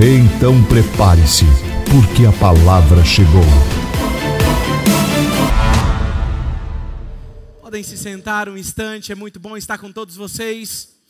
[0.00, 1.44] Então prepare-se,
[1.90, 3.42] porque a palavra chegou.
[7.60, 11.00] Podem se sentar um instante, é muito bom estar com todos vocês.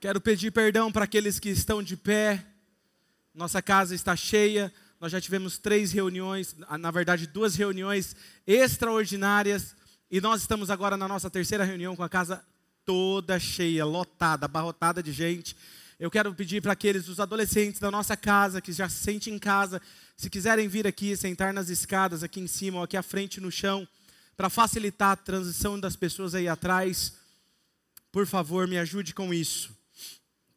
[0.00, 2.44] Quero pedir perdão para aqueles que estão de pé.
[3.32, 4.72] Nossa casa está cheia.
[5.00, 9.76] Nós já tivemos três reuniões, na verdade, duas reuniões extraordinárias.
[10.10, 12.44] E nós estamos agora na nossa terceira reunião com a casa
[12.84, 15.56] toda cheia, lotada, abarrotada de gente.
[16.04, 19.38] Eu quero pedir para aqueles, os adolescentes da nossa casa, que já se sentem em
[19.38, 19.80] casa,
[20.14, 23.50] se quiserem vir aqui, sentar nas escadas, aqui em cima ou aqui à frente no
[23.50, 23.88] chão,
[24.36, 27.14] para facilitar a transição das pessoas aí atrás,
[28.12, 29.74] por favor, me ajude com isso.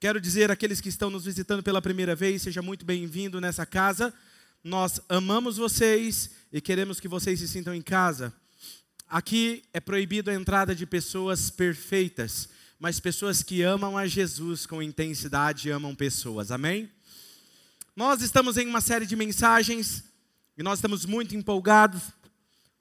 [0.01, 4.13] Quero dizer àqueles que estão nos visitando pela primeira vez, seja muito bem-vindo nessa casa.
[4.61, 8.33] Nós amamos vocês e queremos que vocês se sintam em casa.
[9.07, 14.83] Aqui é proibido a entrada de pessoas perfeitas mas pessoas que amam a Jesus com
[14.83, 16.89] intensidade amam pessoas, amém?
[17.95, 20.03] Nós estamos em uma série de mensagens
[20.55, 22.03] e nós estamos muito empolgados.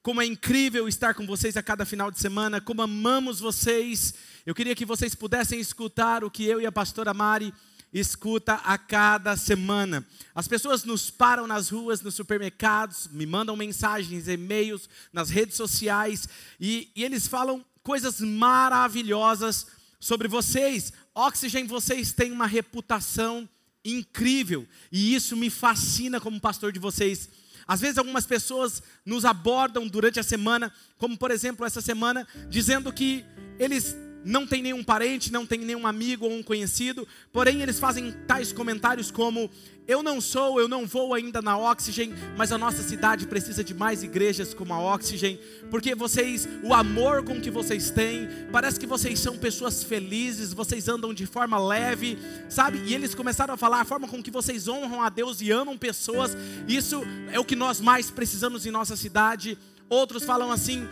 [0.03, 4.13] Como é incrível estar com vocês a cada final de semana, como amamos vocês.
[4.45, 7.53] Eu queria que vocês pudessem escutar o que eu e a pastora Mari
[7.91, 10.07] escuta a cada semana.
[10.35, 16.29] As pessoas nos param nas ruas, nos supermercados, me mandam mensagens, e-mails, nas redes sociais
[16.61, 19.67] e, e eles falam coisas maravilhosas
[19.99, 20.93] sobre vocês.
[21.15, 23.49] Oxygen, vocês têm uma reputação
[23.85, 27.29] incrível e isso me fascina como pastor de vocês.
[27.67, 32.93] Às vezes algumas pessoas nos abordam durante a semana, como por exemplo essa semana, dizendo
[32.93, 33.25] que
[33.59, 33.97] eles
[34.27, 38.53] não têm nenhum parente, não têm nenhum amigo ou um conhecido, porém eles fazem tais
[38.53, 39.49] comentários como:
[39.87, 43.73] Eu não sou, eu não vou ainda na Oxygen, mas a nossa cidade precisa de
[43.73, 45.39] mais igrejas como a Oxygen,
[45.71, 50.89] porque vocês, o amor com que vocês têm, parece que vocês são pessoas felizes, vocês
[50.89, 52.83] andam de forma leve, sabe?
[52.85, 55.79] E eles começaram a falar a forma com que vocês honram a Deus e amam
[55.79, 59.57] pessoas, isso é o que nós mais precisamos em nossa cidade.
[59.89, 60.87] Outros falam assim,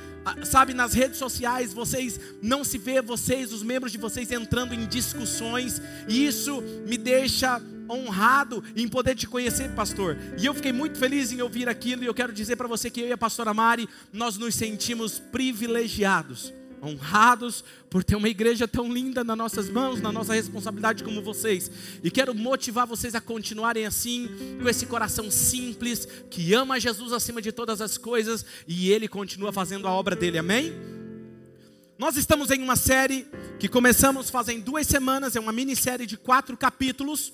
[0.45, 4.87] sabe, nas redes sociais, vocês não se vê vocês, os membros de vocês entrando em
[4.87, 7.61] discussões, e isso me deixa
[7.91, 10.17] honrado em poder te conhecer, pastor.
[10.39, 13.01] E eu fiquei muito feliz em ouvir aquilo, e eu quero dizer para você que
[13.01, 16.53] eu e a pastora Mari, nós nos sentimos privilegiados
[16.85, 21.71] honrados por ter uma igreja tão linda nas nossas mãos, na nossa responsabilidade como vocês.
[22.03, 24.29] E quero motivar vocês a continuarem assim,
[24.61, 29.53] com esse coração simples, que ama Jesus acima de todas as coisas e ele continua
[29.53, 30.39] fazendo a obra dele.
[30.39, 30.73] Amém?
[31.97, 33.27] Nós estamos em uma série
[33.59, 37.33] que começamos fazem duas semanas, é uma minissérie de quatro capítulos.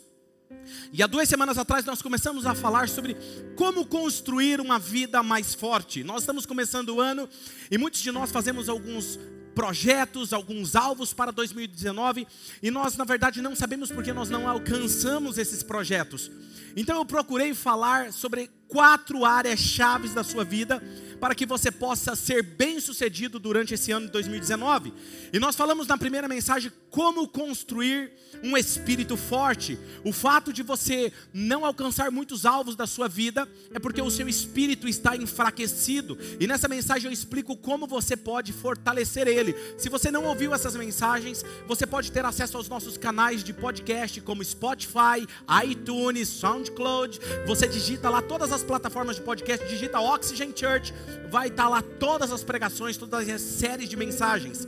[0.93, 3.17] E há duas semanas atrás nós começamos a falar sobre
[3.56, 6.05] como construir uma vida mais forte.
[6.05, 7.28] Nós estamos começando o ano
[7.71, 9.19] e muitos de nós fazemos alguns
[9.55, 12.27] projetos, alguns alvos para 2019
[12.62, 16.31] e nós, na verdade, não sabemos porque nós não alcançamos esses projetos.
[16.77, 20.83] Então eu procurei falar sobre quatro áreas chaves da sua vida
[21.21, 24.93] para que você possa ser bem-sucedido durante esse ano de 2019.
[25.33, 28.12] E nós falamos na primeira mensagem como construir
[28.42, 29.78] um espírito forte.
[30.04, 34.28] O fato de você não alcançar muitos alvos da sua vida é porque o seu
[34.28, 36.18] espírito está enfraquecido.
[36.38, 39.54] E nessa mensagem eu explico como você pode fortalecer ele.
[39.78, 44.20] Se você não ouviu essas mensagens, você pode ter acesso aos nossos canais de podcast
[44.20, 45.26] como Spotify,
[45.64, 47.20] iTunes, SoundCloud.
[47.46, 50.92] Você digita lá todas as plataformas de podcast, digita Oxygen Church
[51.30, 54.66] vai estar lá todas as pregações, todas as séries de mensagens.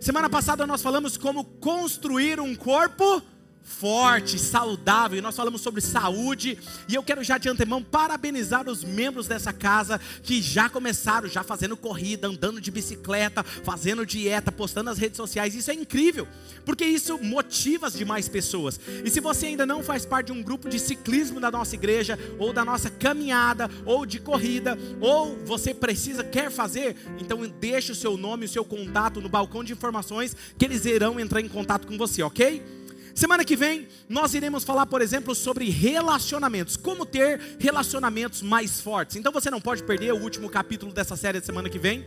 [0.00, 3.22] Semana passada nós falamos como construir um corpo
[3.66, 5.18] forte, saudável.
[5.18, 6.58] E nós falamos sobre saúde.
[6.88, 11.42] E eu quero já de antemão parabenizar os membros dessa casa que já começaram, já
[11.42, 15.54] fazendo corrida, andando de bicicleta, fazendo dieta, postando nas redes sociais.
[15.54, 16.26] Isso é incrível,
[16.64, 18.80] porque isso motiva as demais pessoas.
[19.04, 22.18] E se você ainda não faz parte de um grupo de ciclismo da nossa igreja,
[22.38, 27.94] ou da nossa caminhada, ou de corrida, ou você precisa, quer fazer, então deixe o
[27.94, 31.86] seu nome, o seu contato no balcão de informações, que eles irão entrar em contato
[31.86, 32.75] com você, ok?
[33.16, 39.16] Semana que vem nós iremos falar, por exemplo, sobre relacionamentos, como ter relacionamentos mais fortes.
[39.16, 42.04] Então você não pode perder o último capítulo dessa série de semana que vem.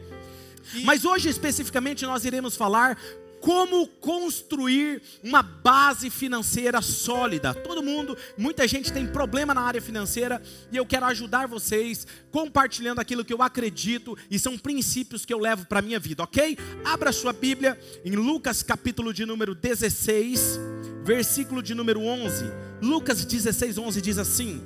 [0.83, 2.95] Mas hoje especificamente nós iremos falar
[3.41, 7.53] como construir uma base financeira sólida.
[7.53, 10.41] Todo mundo, muita gente tem problema na área financeira
[10.71, 15.39] e eu quero ajudar vocês compartilhando aquilo que eu acredito e são princípios que eu
[15.39, 16.57] levo para a minha vida, ok?
[16.83, 20.59] Abra sua Bíblia em Lucas capítulo de número 16,
[21.03, 22.45] versículo de número 11.
[22.81, 24.61] Lucas 16, 11 diz assim: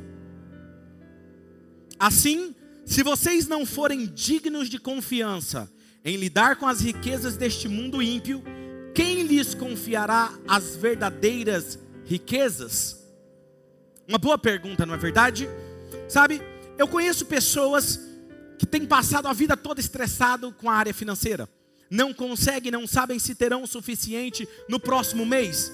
[1.99, 2.53] Assim,
[2.85, 5.71] se vocês não forem dignos de confiança
[6.05, 8.43] em lidar com as riquezas deste mundo ímpio,
[8.93, 13.01] quem lhes confiará as verdadeiras riquezas?
[14.07, 15.47] Uma boa pergunta, não é verdade?
[16.09, 16.41] Sabe,
[16.77, 17.99] eu conheço pessoas
[18.59, 21.47] que têm passado a vida toda estressado com a área financeira.
[21.89, 25.71] Não conseguem, não sabem se terão o suficiente no próximo mês.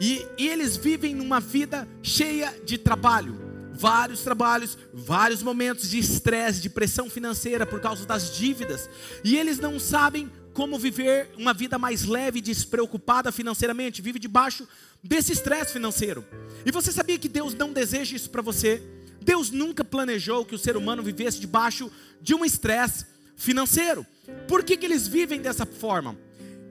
[0.00, 3.45] E, e eles vivem numa vida cheia de trabalho.
[3.78, 8.88] Vários trabalhos, vários momentos de estresse, de pressão financeira por causa das dívidas.
[9.22, 14.66] E eles não sabem como viver uma vida mais leve despreocupada financeiramente, vive debaixo
[15.02, 16.24] desse estresse financeiro.
[16.64, 18.82] E você sabia que Deus não deseja isso para você?
[19.20, 21.90] Deus nunca planejou que o ser humano vivesse debaixo
[22.22, 23.04] de um estresse
[23.36, 24.06] financeiro.
[24.48, 26.16] Por que, que eles vivem dessa forma?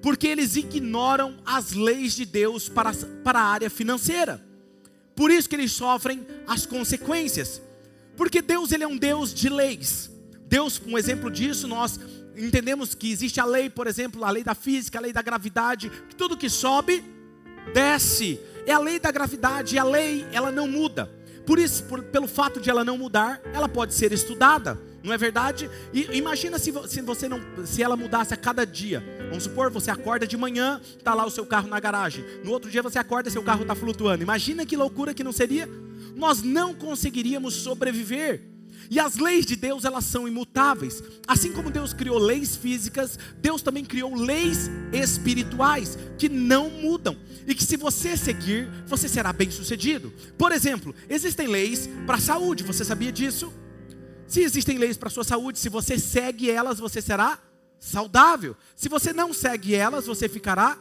[0.01, 2.91] Porque eles ignoram as leis de Deus para,
[3.23, 4.43] para a área financeira.
[5.15, 7.61] Por isso que eles sofrem as consequências.
[8.17, 10.11] Porque Deus ele é um Deus de leis.
[10.47, 11.99] Deus, um exemplo disso, nós
[12.37, 15.89] entendemos que existe a lei, por exemplo, a lei da física, a lei da gravidade,
[15.89, 17.03] que tudo que sobe,
[17.73, 18.39] desce.
[18.65, 21.09] É a lei da gravidade, e a lei, ela não muda.
[21.45, 25.17] Por isso, por, pelo fato de ela não mudar, ela pode ser estudada, não é
[25.17, 25.69] verdade?
[25.93, 29.03] E imagina se, se você não, se ela mudasse a cada dia.
[29.29, 32.25] Vamos supor, você acorda de manhã, está lá o seu carro na garagem.
[32.43, 34.23] No outro dia você acorda, seu carro está flutuando.
[34.23, 35.69] Imagina que loucura que não seria?
[36.15, 38.55] Nós não conseguiríamos sobreviver
[38.89, 41.01] e as leis de Deus, elas são imutáveis.
[41.27, 47.17] Assim como Deus criou leis físicas, Deus também criou leis espirituais que não mudam.
[47.47, 50.13] E que se você seguir, você será bem-sucedido.
[50.37, 53.53] Por exemplo, existem leis para a saúde, você sabia disso?
[54.27, 57.39] Se existem leis para a sua saúde, se você segue elas, você será
[57.79, 58.55] saudável.
[58.75, 60.77] Se você não segue elas, você ficará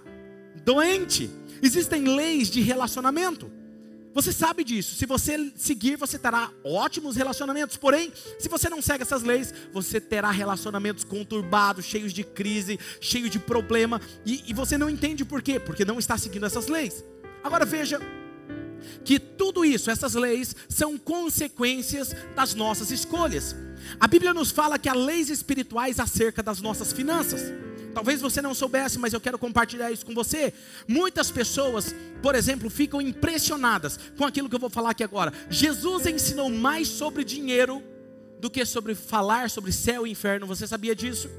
[0.64, 1.30] doente.
[1.62, 3.50] Existem leis de relacionamento.
[4.14, 4.94] Você sabe disso.
[4.94, 7.76] Se você seguir, você terá ótimos relacionamentos.
[7.76, 13.28] Porém, se você não segue essas leis, você terá relacionamentos conturbados, cheios de crise, cheios
[13.28, 14.00] de problema.
[14.24, 15.58] E, e você não entende por quê?
[15.58, 17.04] Porque não está seguindo essas leis.
[17.42, 18.00] Agora veja
[19.04, 23.54] que tudo isso, essas leis, são consequências das nossas escolhas.
[24.00, 27.42] A Bíblia nos fala que há leis espirituais acerca das nossas finanças.
[27.94, 30.52] Talvez você não soubesse, mas eu quero compartilhar isso com você.
[30.88, 35.32] Muitas pessoas, por exemplo, ficam impressionadas com aquilo que eu vou falar aqui agora.
[35.48, 37.82] Jesus ensinou mais sobre dinheiro
[38.40, 40.46] do que sobre falar sobre céu e inferno.
[40.46, 41.30] Você sabia disso?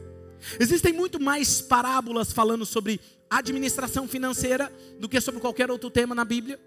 [0.60, 6.24] Existem muito mais parábolas falando sobre administração financeira do que sobre qualquer outro tema na
[6.24, 6.60] Bíblia.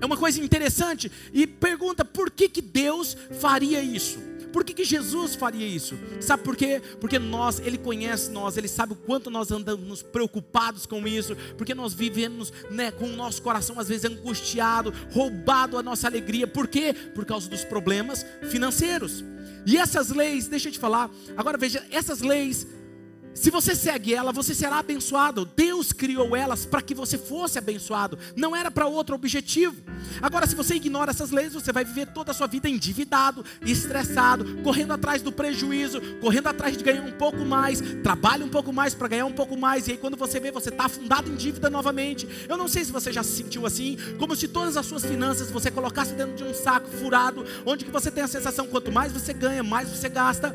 [0.00, 4.18] É uma coisa interessante e pergunta por que, que Deus faria isso?
[4.52, 5.98] Por que, que Jesus faria isso?
[6.20, 6.80] Sabe por quê?
[7.00, 11.74] Porque nós, Ele conhece nós, Ele sabe o quanto nós andamos preocupados com isso, porque
[11.74, 16.46] nós vivemos né, com o nosso coração às vezes angustiado, roubado a nossa alegria.
[16.46, 16.94] Por quê?
[17.14, 19.24] Por causa dos problemas financeiros.
[19.66, 22.66] E essas leis, deixa eu te falar, agora veja, essas leis
[23.38, 25.44] se você segue ela, você será abençoado.
[25.44, 29.76] Deus criou elas para que você fosse abençoado, não era para outro objetivo.
[30.20, 34.44] Agora, se você ignora essas leis, você vai viver toda a sua vida endividado, estressado,
[34.62, 38.92] correndo atrás do prejuízo, correndo atrás de ganhar um pouco mais, trabalha um pouco mais
[38.92, 41.70] para ganhar um pouco mais, e aí quando você vê, você está afundado em dívida
[41.70, 42.28] novamente.
[42.48, 45.48] Eu não sei se você já se sentiu assim, como se todas as suas finanças
[45.50, 49.12] você colocasse dentro de um saco furado, onde que você tem a sensação quanto mais
[49.12, 50.54] você ganha, mais você gasta.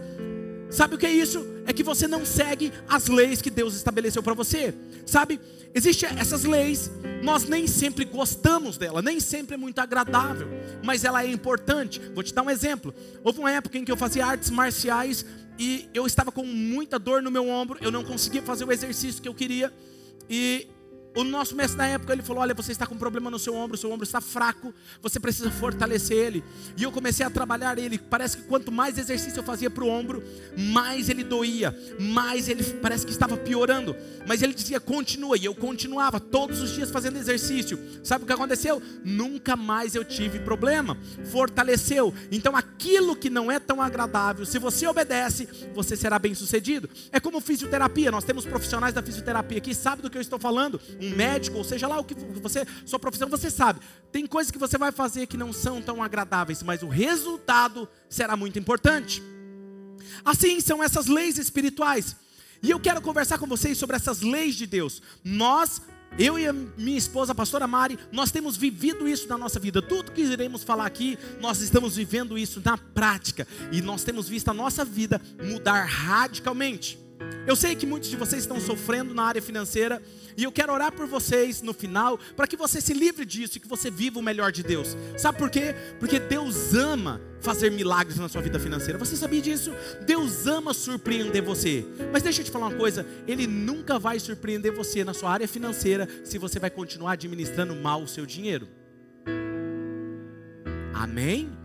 [0.73, 1.45] Sabe o que é isso?
[1.67, 4.73] É que você não segue as leis que Deus estabeleceu para você.
[5.05, 5.39] Sabe?
[5.75, 6.89] Existem essas leis,
[7.21, 10.47] nós nem sempre gostamos dela, nem sempre é muito agradável,
[10.83, 12.01] mas ela é importante.
[12.15, 12.93] Vou te dar um exemplo.
[13.23, 15.23] Houve uma época em que eu fazia artes marciais
[15.59, 19.21] e eu estava com muita dor no meu ombro, eu não conseguia fazer o exercício
[19.21, 19.71] que eu queria.
[20.27, 20.67] E
[21.15, 23.55] o nosso mestre na época ele falou: Olha, você está com um problema no seu
[23.55, 26.43] ombro, seu ombro está fraco, você precisa fortalecer ele.
[26.75, 27.98] E eu comecei a trabalhar ele.
[27.98, 30.24] Parece que quanto mais exercício eu fazia para o ombro,
[30.58, 33.96] mais ele doía, mais ele parece que estava piorando.
[34.25, 35.38] Mas ele dizia: Continua.
[35.38, 37.79] E eu continuava todos os dias fazendo exercício.
[38.03, 38.82] Sabe o que aconteceu?
[39.03, 40.98] Nunca mais eu tive problema.
[41.32, 42.13] Fortaleceu.
[42.32, 46.89] Então aquilo que não é tão agradável, se você obedece, você será bem sucedido.
[47.12, 48.12] É como fisioterapia.
[48.12, 51.63] Nós temos profissionais da fisioterapia que sabem do que eu estou falando um médico, ou
[51.63, 53.79] seja lá o que você, sua profissão, você sabe.
[54.12, 58.38] Tem coisas que você vai fazer que não são tão agradáveis, mas o resultado será
[58.38, 59.22] muito importante.
[60.24, 62.15] Assim são essas leis espirituais.
[62.62, 65.01] E eu quero conversar com vocês sobre essas leis de Deus.
[65.24, 65.81] Nós
[66.17, 69.81] eu e a minha esposa, a pastora Mari, nós temos vivido isso na nossa vida.
[69.81, 73.48] Tudo que iremos falar aqui, nós estamos vivendo isso na prática.
[73.72, 77.02] E nós temos visto a nossa vida mudar radicalmente.
[77.45, 80.01] Eu sei que muitos de vocês estão sofrendo na área financeira
[80.37, 83.59] e eu quero orar por vocês no final para que você se livre disso e
[83.59, 84.95] que você viva o melhor de Deus.
[85.17, 85.75] Sabe por quê?
[85.99, 88.97] Porque Deus ama fazer milagres na sua vida financeira.
[88.97, 89.73] Você sabia disso?
[90.05, 91.85] Deus ama surpreender você.
[92.11, 95.47] Mas deixa eu te falar uma coisa, ele nunca vai surpreender você na sua área
[95.47, 98.69] financeira se você vai continuar administrando mal o seu dinheiro.
[100.93, 101.62] Amém?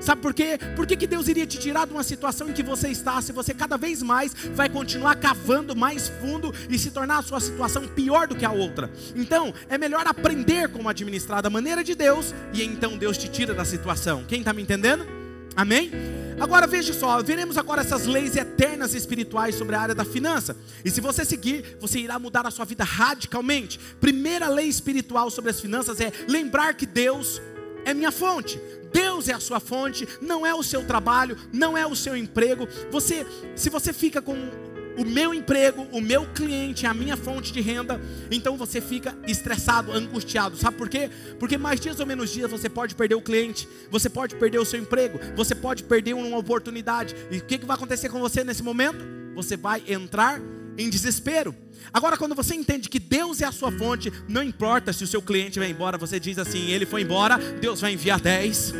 [0.00, 0.58] Sabe por quê?
[0.74, 3.32] Por que, que Deus iria te tirar de uma situação em que você está, se
[3.32, 7.86] você cada vez mais vai continuar cavando mais fundo e se tornar a sua situação
[7.88, 8.90] pior do que a outra?
[9.14, 13.54] Então, é melhor aprender como administrar da maneira de Deus e então Deus te tira
[13.54, 14.24] da situação.
[14.24, 15.06] Quem está me entendendo?
[15.56, 15.90] Amém?
[16.38, 20.54] Agora veja só, veremos agora essas leis eternas espirituais sobre a área da finança.
[20.84, 23.80] E se você seguir, você irá mudar a sua vida radicalmente.
[23.98, 27.40] Primeira lei espiritual sobre as finanças é lembrar que Deus
[27.86, 28.60] é minha fonte.
[28.92, 32.68] Deus é a sua fonte, não é o seu trabalho, não é o seu emprego.
[32.90, 34.34] Você, se você fica com
[34.96, 38.00] o meu emprego, o meu cliente, a minha fonte de renda,
[38.30, 40.56] então você fica estressado, angustiado.
[40.56, 41.10] Sabe por quê?
[41.38, 44.64] Porque mais dias ou menos dias você pode perder o cliente, você pode perder o
[44.64, 47.14] seu emprego, você pode perder uma oportunidade.
[47.30, 49.04] E o que, que vai acontecer com você nesse momento?
[49.34, 50.40] Você vai entrar
[50.78, 51.54] em desespero.
[51.92, 55.22] Agora, quando você entende que Deus é a sua fonte, não importa se o seu
[55.22, 58.74] cliente vai embora, você diz assim: ele foi embora, Deus vai enviar 10.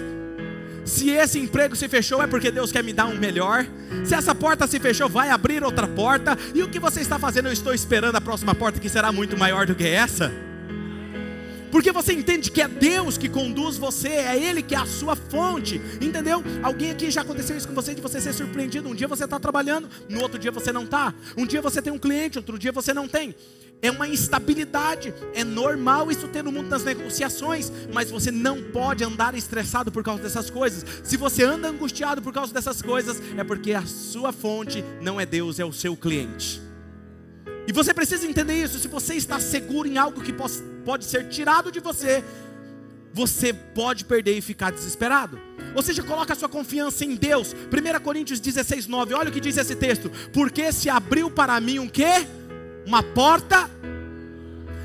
[0.84, 3.66] Se esse emprego se fechou, é porque Deus quer me dar um melhor.
[4.04, 6.38] Se essa porta se fechou, vai abrir outra porta.
[6.54, 7.48] E o que você está fazendo?
[7.48, 10.32] Eu estou esperando a próxima porta que será muito maior do que essa.
[11.70, 15.16] Porque você entende que é Deus que conduz você, é Ele que é a sua
[15.16, 16.42] fonte, entendeu?
[16.62, 18.88] Alguém aqui já aconteceu isso com você, de você ser surpreendido.
[18.88, 21.14] Um dia você está trabalhando, no outro dia você não está.
[21.36, 23.34] Um dia você tem um cliente, outro dia você não tem.
[23.82, 29.04] É uma instabilidade, é normal isso ter no mundo das negociações, mas você não pode
[29.04, 30.84] andar estressado por causa dessas coisas.
[31.04, 35.26] Se você anda angustiado por causa dessas coisas, é porque a sua fonte não é
[35.26, 36.65] Deus, é o seu cliente.
[37.66, 38.78] E você precisa entender isso.
[38.78, 42.22] Se você está seguro em algo que pode ser tirado de você,
[43.12, 45.40] você pode perder e ficar desesperado.
[45.74, 47.54] Ou seja, coloca a sua confiança em Deus.
[47.54, 49.14] 1 Coríntios 16, 9.
[49.14, 50.10] Olha o que diz esse texto.
[50.32, 52.26] Porque se abriu para mim um quê?
[52.86, 53.68] Uma porta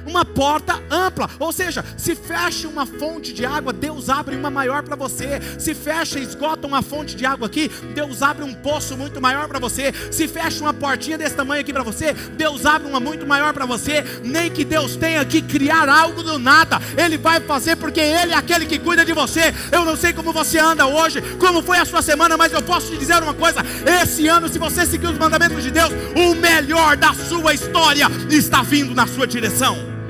[0.05, 1.29] uma porta ampla.
[1.39, 5.39] Ou seja, se fecha uma fonte de água, Deus abre uma maior para você.
[5.58, 9.48] Se fecha e esgota uma fonte de água aqui, Deus abre um poço muito maior
[9.48, 9.93] para você.
[10.12, 13.65] Se fecha uma portinha desse tamanho aqui para você, Deus abre uma muito maior para
[13.65, 14.03] você.
[14.24, 18.36] Nem que Deus tenha que criar algo do nada, Ele vai fazer porque Ele é
[18.36, 19.53] aquele que cuida de você.
[19.72, 22.91] Eu não sei como você anda hoje, como foi a sua semana, mas eu posso
[22.91, 23.62] te dizer uma coisa:
[24.01, 28.62] esse ano, se você seguir os mandamentos de Deus, o melhor da sua história está
[28.62, 30.00] vindo na sua direção.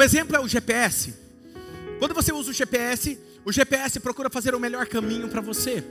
[0.00, 1.12] Um exemplo é o GPS.
[1.98, 5.84] Quando você usa o GPS, o GPS procura fazer o melhor caminho para você.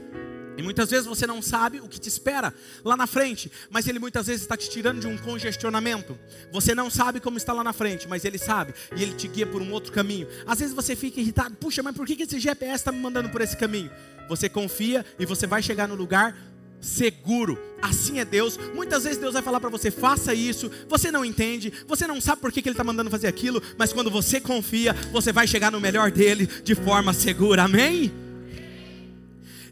[0.58, 2.52] E muitas vezes você não sabe o que te espera
[2.84, 6.18] lá na frente, mas ele muitas vezes está te tirando de um congestionamento.
[6.50, 9.46] Você não sabe como está lá na frente, mas ele sabe e ele te guia
[9.46, 10.26] por um outro caminho.
[10.44, 13.40] Às vezes você fica irritado, puxa, mas por que esse GPS está me mandando por
[13.40, 13.92] esse caminho?
[14.28, 16.36] Você confia e você vai chegar no lugar
[16.80, 17.58] seguro.
[17.82, 18.58] Assim é Deus.
[18.74, 20.70] Muitas vezes Deus vai falar para você: faça isso.
[20.88, 23.92] Você não entende, você não sabe por que, que Ele está mandando fazer aquilo, mas
[23.92, 27.64] quando você confia, você vai chegar no melhor dele de forma segura.
[27.64, 28.12] Amém?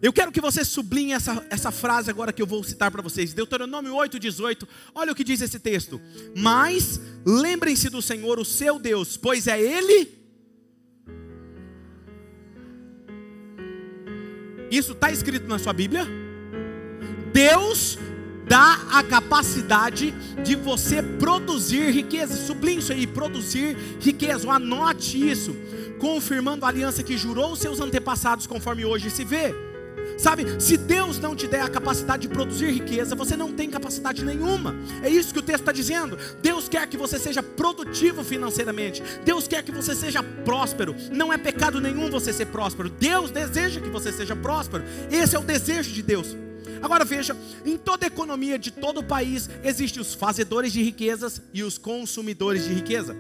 [0.00, 3.35] Eu quero que você sublinhe essa, essa frase agora que eu vou citar para vocês.
[3.35, 4.67] Deuteronômio 8,18.
[4.95, 6.00] Olha o que diz esse texto.
[6.37, 10.17] Mas lembrem-se do Senhor, o seu Deus, pois é Ele.
[14.71, 16.28] Isso está escrito na sua Bíblia?
[17.33, 17.99] Deus
[18.49, 22.35] dá a capacidade de você produzir riqueza.
[22.35, 24.51] Sublinhe isso aí, produzir riqueza.
[24.51, 25.55] Anote isso,
[25.99, 29.55] confirmando a aliança que jurou os seus antepassados, conforme hoje se vê.
[30.17, 34.25] Sabe, se Deus não te der a capacidade de produzir riqueza, você não tem capacidade
[34.25, 34.75] nenhuma.
[35.01, 36.19] É isso que o texto está dizendo.
[36.43, 39.01] Deus quer que você seja produtivo financeiramente.
[39.25, 40.97] Deus quer que você seja próspero.
[41.13, 42.89] Não é pecado nenhum você ser próspero.
[42.89, 44.83] Deus deseja que você seja próspero.
[45.11, 46.35] Esse é o desejo de Deus.
[46.83, 51.62] Agora veja, em toda economia de todo o país existem os fazedores de riquezas e
[51.62, 53.17] os consumidores de riqueza.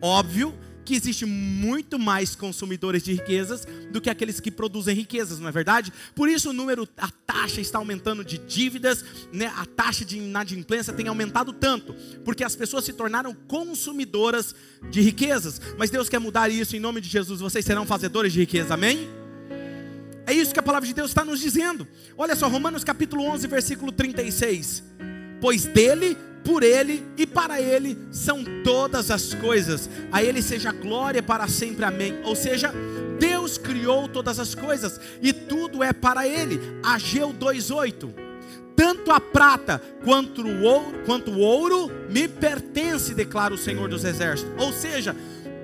[0.00, 0.54] Óbvio
[0.90, 5.52] que existe muito mais consumidores de riquezas do que aqueles que produzem riquezas, não é
[5.52, 5.92] verdade?
[6.16, 9.52] Por isso o número, a taxa está aumentando de dívidas, né?
[9.56, 11.94] a taxa de inadimplência tem aumentado tanto,
[12.24, 14.52] porque as pessoas se tornaram consumidoras
[14.90, 15.60] de riquezas.
[15.78, 17.40] Mas Deus quer mudar isso em nome de Jesus.
[17.40, 19.19] Vocês serão fazedores de riqueza, amém?
[20.26, 21.86] É isso que a palavra de Deus está nos dizendo.
[22.16, 24.82] Olha só, Romanos capítulo 11, versículo 36.
[25.40, 29.88] Pois dele por Ele e para Ele são todas as coisas.
[30.10, 31.84] A Ele seja glória para sempre.
[31.84, 32.18] Amém.
[32.24, 32.72] Ou seja,
[33.18, 36.60] Deus criou todas as coisas e tudo é para Ele.
[36.82, 38.12] Ageu 2:8.
[38.74, 44.04] Tanto a prata quanto o ouro, quanto o ouro me pertence, declara o Senhor dos
[44.04, 44.52] Exércitos.
[44.58, 45.14] Ou seja,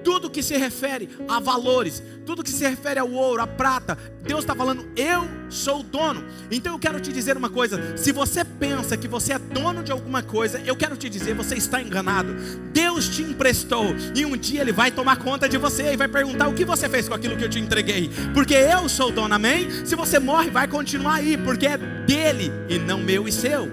[0.06, 4.44] tudo que se refere a valores, tudo que se refere ao ouro, à prata, Deus
[4.44, 6.24] está falando, eu sou o dono.
[6.48, 9.90] Então eu quero te dizer uma coisa: se você pensa que você é dono de
[9.90, 12.36] alguma coisa, eu quero te dizer, você está enganado.
[12.72, 16.46] Deus te emprestou e um dia Ele vai tomar conta de você e vai perguntar
[16.46, 19.34] o que você fez com aquilo que eu te entreguei, porque eu sou o dono,
[19.34, 19.68] amém?
[19.84, 23.68] Se você morre, vai continuar aí, porque é dele e não meu e seu.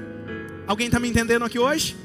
[0.66, 1.96] Alguém está me entendendo aqui hoje?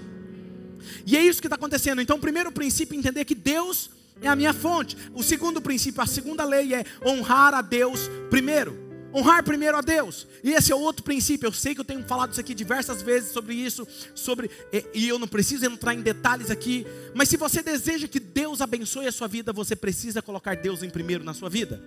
[1.06, 2.02] E é isso que está acontecendo.
[2.02, 4.96] Então, primeiro princípio é entender que Deus é a minha fonte.
[5.12, 8.88] O segundo princípio, a segunda lei é honrar a Deus primeiro.
[9.14, 10.26] Honrar primeiro a Deus.
[10.44, 11.46] E esse é outro princípio.
[11.46, 14.50] Eu sei que eu tenho falado isso aqui diversas vezes sobre isso, sobre
[14.92, 19.06] e eu não preciso entrar em detalhes aqui, mas se você deseja que Deus abençoe
[19.06, 21.82] a sua vida, você precisa colocar Deus em primeiro na sua vida.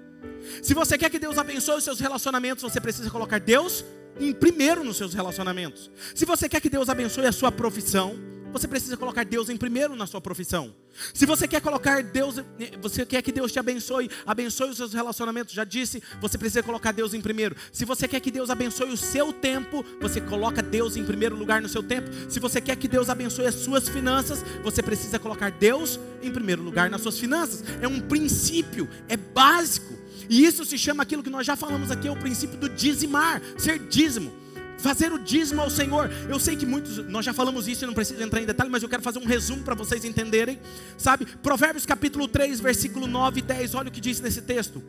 [0.63, 3.85] Se você quer que Deus abençoe os seus relacionamentos, você precisa colocar Deus
[4.19, 5.91] em primeiro nos seus relacionamentos.
[6.15, 8.15] Se você quer que Deus abençoe a sua profissão,
[8.51, 10.73] você precisa colocar Deus em primeiro na sua profissão.
[11.13, 12.35] Se você quer colocar Deus,
[12.81, 16.91] você quer que Deus te abençoe, abençoe os seus relacionamentos, já disse, você precisa colocar
[16.91, 17.55] Deus em primeiro.
[17.71, 21.61] Se você quer que Deus abençoe o seu tempo, você coloca Deus em primeiro lugar
[21.61, 22.09] no seu tempo.
[22.29, 26.61] Se você quer que Deus abençoe as suas finanças, você precisa colocar Deus em primeiro
[26.61, 27.63] lugar nas suas finanças.
[27.81, 29.99] É um princípio, é básico.
[30.29, 33.41] E isso se chama aquilo que nós já falamos aqui, é o princípio do dizimar,
[33.57, 34.40] ser dízimo
[34.81, 36.09] fazer o dízimo ao Senhor.
[36.27, 38.83] Eu sei que muitos, nós já falamos isso e não preciso entrar em detalhe, mas
[38.83, 40.59] eu quero fazer um resumo para vocês entenderem,
[40.97, 41.25] sabe?
[41.25, 44.83] Provérbios capítulo 3, versículo 9 e 10, olha o que diz nesse texto.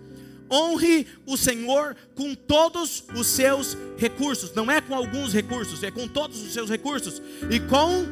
[0.50, 6.06] Honre o Senhor com todos os seus recursos, não é com alguns recursos, é com
[6.08, 8.04] todos os seus recursos e com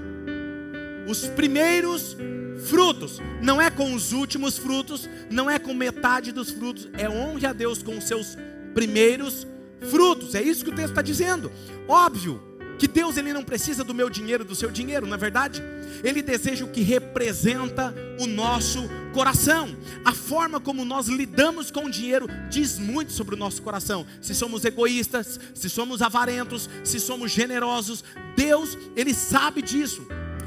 [1.07, 2.16] os primeiros
[2.66, 7.47] frutos, não é com os últimos frutos, não é com metade dos frutos, é honre
[7.47, 8.37] a Deus com os seus
[8.75, 9.60] primeiros frutos.
[10.35, 11.51] É isso que o texto está dizendo.
[11.88, 12.40] Óbvio
[12.81, 15.62] que Deus ele não precisa do meu dinheiro, do seu dinheiro, na é verdade.
[16.03, 19.77] Ele deseja o que representa o nosso coração.
[20.03, 24.07] A forma como nós lidamos com o dinheiro diz muito sobre o nosso coração.
[24.23, 28.03] Se somos egoístas, se somos avarentos, se somos generosos,
[28.35, 30.07] Deus, ele sabe disso.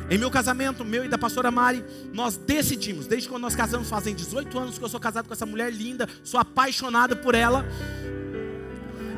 [0.10, 4.16] Em meu casamento, meu e da pastora Mari, nós decidimos, desde quando nós casamos, fazem
[4.16, 7.64] 18 anos que eu sou casado com essa mulher linda, sou apaixonado por ela.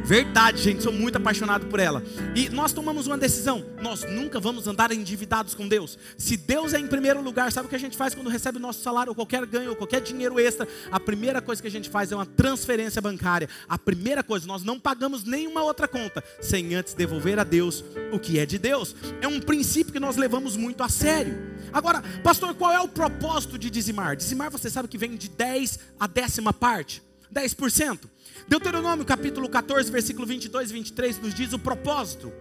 [0.05, 2.03] Verdade, gente, sou muito apaixonado por ela.
[2.35, 5.97] E nós tomamos uma decisão: nós nunca vamos andar endividados com Deus.
[6.15, 8.61] Se Deus é em primeiro lugar, sabe o que a gente faz quando recebe o
[8.61, 10.67] nosso salário, ou qualquer ganho, ou qualquer dinheiro extra?
[10.91, 13.49] A primeira coisa que a gente faz é uma transferência bancária.
[13.67, 18.19] A primeira coisa, nós não pagamos nenhuma outra conta sem antes devolver a Deus o
[18.19, 18.95] que é de Deus.
[19.21, 21.35] É um princípio que nós levamos muito a sério.
[21.73, 24.15] Agora, pastor, qual é o propósito de dizimar?
[24.15, 27.01] Dizimar, você sabe que vem de 10 a décima parte.
[27.36, 28.00] 10%.
[28.48, 32.32] Deuteronômio capítulo 14, versículo 22 e 23 nos diz o propósito: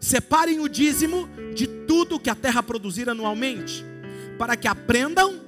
[0.00, 3.84] separem o dízimo de tudo que a terra produzir anualmente,
[4.38, 5.40] para que aprendam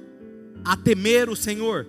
[0.65, 1.87] a temer o Senhor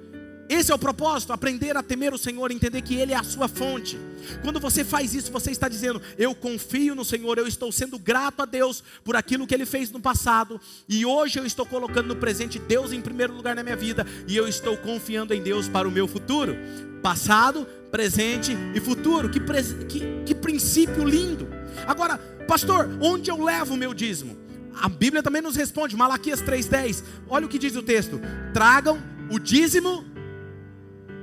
[0.49, 3.49] esse é o propósito, aprender a temer o Senhor, entender que Ele é a sua
[3.49, 3.99] fonte.
[4.43, 8.41] Quando você faz isso, você está dizendo: Eu confio no Senhor, eu estou sendo grato
[8.41, 10.59] a Deus por aquilo que Ele fez no passado,
[10.89, 14.37] e hoje eu estou colocando no presente Deus em primeiro lugar na minha vida, e
[14.37, 16.57] eu estou confiando em Deus para o meu futuro.
[17.03, 19.29] Passado, presente e futuro.
[19.29, 19.41] Que,
[19.85, 21.47] que, que princípio lindo.
[21.87, 24.37] Agora, pastor, onde eu levo o meu dízimo?
[24.81, 27.05] A Bíblia também nos responde, Malaquias 3,10.
[27.29, 28.21] Olha o que diz o texto:
[28.53, 28.99] tragam
[29.31, 30.05] o dízimo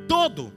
[0.07, 0.51] todo,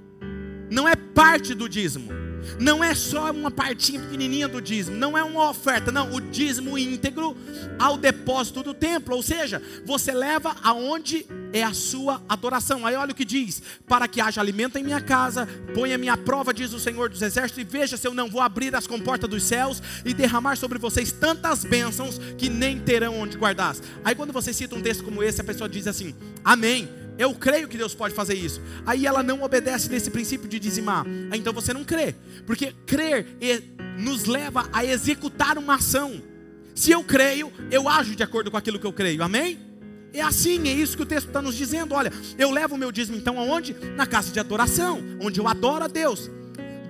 [0.70, 2.12] não é parte do dízimo,
[2.58, 6.78] não é só uma partinha pequenininha do dízimo, não é uma oferta, não, o dízimo
[6.78, 7.37] íntegro
[7.78, 12.87] ao depósito do templo, ou seja, você leva aonde é a sua adoração.
[12.87, 16.54] Aí olha o que diz: para que haja alimento em minha casa, ponha minha prova,
[16.54, 19.42] diz o Senhor dos Exércitos, e veja se eu não vou abrir as comportas dos
[19.42, 23.76] céus e derramar sobre vocês tantas bênçãos que nem terão onde guardar.
[24.04, 27.07] Aí quando você cita um texto como esse, a pessoa diz assim: Amém.
[27.18, 28.62] Eu creio que Deus pode fazer isso.
[28.87, 31.04] Aí ela não obedece nesse princípio de dizimar.
[31.35, 32.14] Então você não crê.
[32.46, 33.26] Porque crer
[33.98, 36.22] nos leva a executar uma ação.
[36.74, 39.22] Se eu creio, eu ajo de acordo com aquilo que eu creio.
[39.22, 39.68] Amém?
[40.12, 41.94] é assim, é isso que o texto está nos dizendo.
[41.94, 43.74] Olha, eu levo o meu dízimo então aonde?
[43.96, 46.31] Na casa de adoração, onde eu adoro a Deus.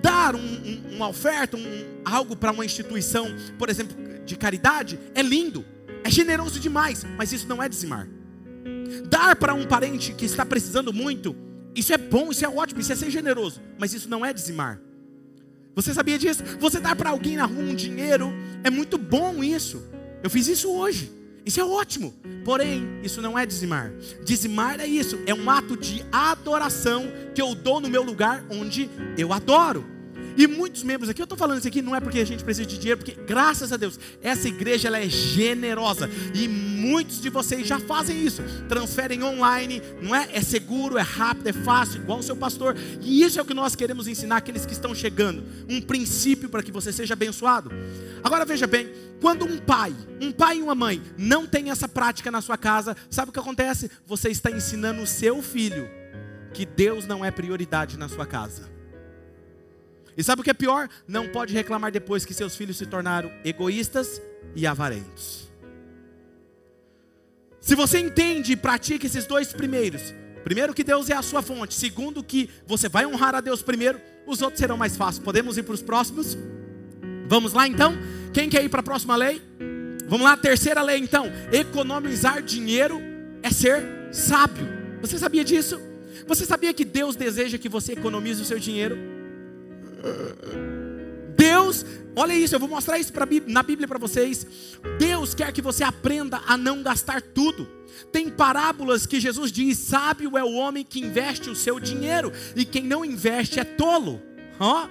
[0.01, 5.21] Dar um, um, uma oferta, um, algo para uma instituição, por exemplo, de caridade, é
[5.21, 5.65] lindo,
[6.03, 8.07] é generoso demais, mas isso não é dizimar.
[9.07, 11.35] Dar para um parente que está precisando muito,
[11.75, 14.79] isso é bom, isso é ótimo, isso é ser generoso, mas isso não é dizimar.
[15.75, 16.43] Você sabia disso?
[16.59, 19.83] Você dar para alguém na rua um dinheiro, é muito bom isso.
[20.21, 21.11] Eu fiz isso hoje.
[21.45, 22.13] Isso é ótimo.
[22.43, 23.91] Porém, isso não é dizimar.
[24.23, 28.89] Dizimar é isso, é um ato de adoração que eu dou no meu lugar onde
[29.17, 29.85] eu adoro.
[30.37, 32.67] E muitos membros aqui, eu estou falando isso aqui não é porque a gente precisa
[32.67, 36.09] de dinheiro, porque graças a Deus, essa igreja ela é generosa.
[36.33, 38.41] E muitos de vocês já fazem isso.
[38.67, 40.29] Transferem online, não é?
[40.33, 42.75] É seguro, é rápido, é fácil, igual o seu pastor.
[43.01, 45.43] E isso é o que nós queremos ensinar aqueles que estão chegando.
[45.67, 47.71] Um princípio para que você seja abençoado.
[48.23, 48.89] Agora veja bem,
[49.21, 52.95] quando um pai, um pai e uma mãe não tem essa prática na sua casa,
[53.09, 53.91] sabe o que acontece?
[54.05, 55.89] Você está ensinando o seu filho
[56.53, 58.78] que Deus não é prioridade na sua casa.
[60.19, 60.89] E sabe o que é pior?
[61.07, 64.21] Não pode reclamar depois que seus filhos se tornaram egoístas
[64.53, 65.49] e avarentos.
[67.61, 71.73] Se você entende e pratica esses dois primeiros, primeiro que Deus é a sua fonte,
[71.73, 75.23] segundo que você vai honrar a Deus primeiro, os outros serão mais fáceis.
[75.23, 76.37] Podemos ir para os próximos?
[77.29, 77.97] Vamos lá então?
[78.33, 79.41] Quem quer ir para a próxima lei?
[80.05, 81.31] Vamos lá, terceira lei então.
[81.49, 82.99] Economizar dinheiro
[83.41, 84.67] é ser sábio.
[84.99, 85.79] Você sabia disso?
[86.27, 89.08] Você sabia que Deus deseja que você economize o seu dinheiro?
[91.35, 91.85] Deus,
[92.15, 94.45] olha isso, eu vou mostrar isso pra, na Bíblia para vocês.
[94.97, 97.65] Deus quer que você aprenda a não gastar tudo.
[98.11, 102.65] Tem parábolas que Jesus diz: sábio é o homem que investe o seu dinheiro, e
[102.65, 104.21] quem não investe é tolo.
[104.59, 104.87] Ó.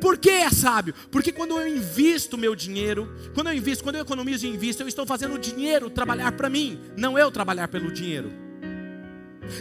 [0.00, 0.94] Por que é sábio?
[1.10, 4.88] Porque quando eu invisto meu dinheiro, quando eu invisto, quando eu economizo e invisto, eu
[4.88, 8.43] estou fazendo o dinheiro trabalhar para mim, não eu trabalhar pelo dinheiro.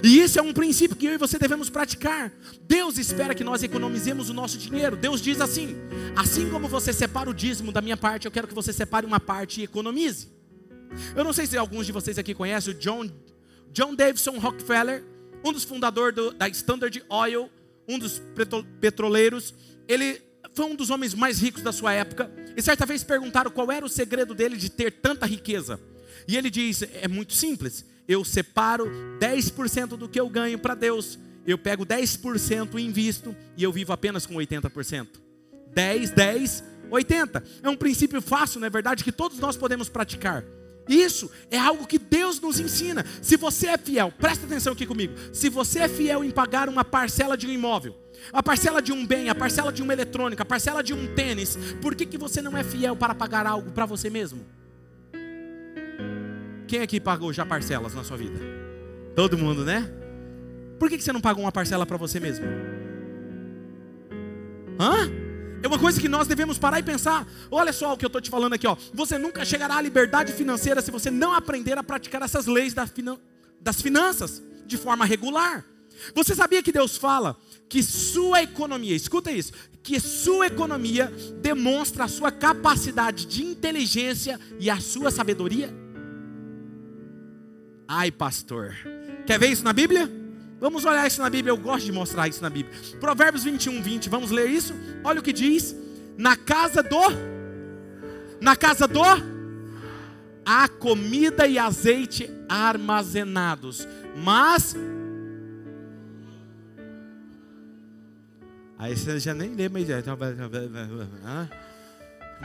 [0.04, 2.32] E isso é um princípio que eu e você devemos praticar.
[2.62, 4.96] Deus espera que nós economizemos o nosso dinheiro.
[4.96, 5.76] Deus diz assim:
[6.16, 9.20] assim como você separa o dízimo da minha parte, eu quero que você separe uma
[9.20, 10.32] parte e economize.
[11.16, 13.10] Eu não sei se alguns de vocês aqui conhecem o John,
[13.72, 15.04] John Davidson Rockefeller,
[15.44, 17.50] um dos fundadores do, da Standard Oil,
[17.88, 18.22] um dos
[18.80, 19.54] petroleiros.
[19.88, 20.22] Ele
[20.54, 22.32] foi um dos homens mais ricos da sua época.
[22.56, 25.80] E certa vez perguntaram qual era o segredo dele de ter tanta riqueza.
[26.28, 28.90] E ele diz: é muito simples eu separo
[29.20, 33.94] 10% do que eu ganho para Deus, eu pego 10% e invisto e eu vivo
[33.94, 35.08] apenas com 80%.
[35.74, 37.44] 10, 10, 80.
[37.64, 40.44] É um princípio fácil, não é verdade, que todos nós podemos praticar.
[40.88, 43.06] Isso é algo que Deus nos ensina.
[43.22, 45.14] Se você é fiel, presta atenção aqui comigo.
[45.32, 47.96] Se você é fiel em pagar uma parcela de um imóvel,
[48.32, 51.58] a parcela de um bem, a parcela de uma eletrônica, a parcela de um tênis,
[51.82, 54.46] por que, que você não é fiel para pagar algo para você mesmo?
[56.74, 58.40] Quem aqui pagou já parcelas na sua vida?
[59.16, 59.88] Todo mundo, né?
[60.80, 62.48] Por que você não pagou uma parcela para você mesmo?
[64.80, 65.08] Hã?
[65.62, 67.28] É uma coisa que nós devemos parar e pensar.
[67.52, 68.76] Olha só o que eu estou te falando aqui, ó.
[68.92, 73.80] Você nunca chegará à liberdade financeira se você não aprender a praticar essas leis das
[73.80, 75.64] finanças de forma regular.
[76.16, 77.38] Você sabia que Deus fala
[77.70, 84.72] que sua economia, escuta isso, que sua economia demonstra a sua capacidade de inteligência e
[84.72, 85.83] a sua sabedoria?
[87.88, 88.76] Ai, pastor.
[89.26, 90.10] Quer ver isso na Bíblia?
[90.60, 91.52] Vamos olhar isso na Bíblia.
[91.52, 92.74] Eu gosto de mostrar isso na Bíblia.
[93.00, 94.10] Provérbios 21, 20.
[94.10, 94.74] Vamos ler isso?
[95.04, 95.76] Olha o que diz.
[96.18, 97.02] Na casa do.
[98.40, 99.02] Na casa do.
[100.46, 103.86] Há comida e azeite armazenados.
[104.16, 104.74] Mas.
[108.78, 109.86] Aí você já nem lê, mas.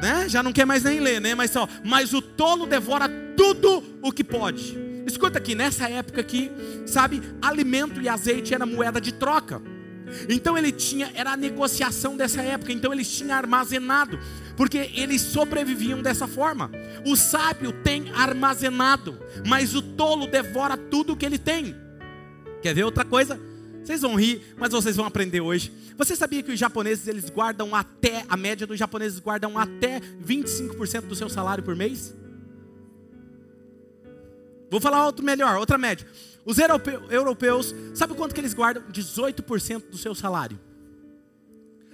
[0.03, 0.29] Né?
[0.29, 1.37] Já não quer mais nem ler, né?
[1.37, 1.69] Mas só.
[1.85, 6.53] Mas o tolo devora tudo o que pode Escuta aqui, nessa época aqui,
[6.87, 9.61] sabe, alimento e azeite era moeda de troca.
[10.29, 14.19] Então ele tinha, era a negociação dessa época, então eles tinham armazenado,
[14.55, 16.71] porque eles sobreviviam dessa forma.
[17.07, 21.75] O sábio tem armazenado, mas o tolo devora tudo que ele tem.
[22.61, 23.41] Quer ver outra coisa?
[23.83, 25.73] Vocês vão rir, mas vocês vão aprender hoje.
[25.97, 31.07] Você sabia que os japoneses eles guardam até, a média dos japoneses guardam até 25%
[31.07, 32.15] do seu salário por mês?
[34.71, 36.07] Vou falar outro melhor, outra média.
[36.45, 38.83] Os europeus, sabe quanto que eles guardam?
[38.91, 40.59] 18% do seu salário.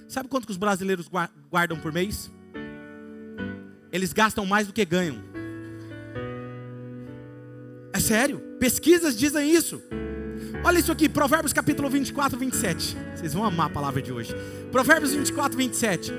[0.07, 1.09] Sabe quanto que os brasileiros
[1.51, 2.31] guardam por mês?
[3.91, 5.17] Eles gastam mais do que ganham.
[7.93, 8.39] É sério?
[8.59, 9.83] Pesquisas dizem isso.
[10.65, 12.97] Olha isso aqui, Provérbios capítulo 24, 27.
[13.15, 14.35] Vocês vão amar a palavra de hoje.
[14.73, 16.13] Provérbios 24, 27.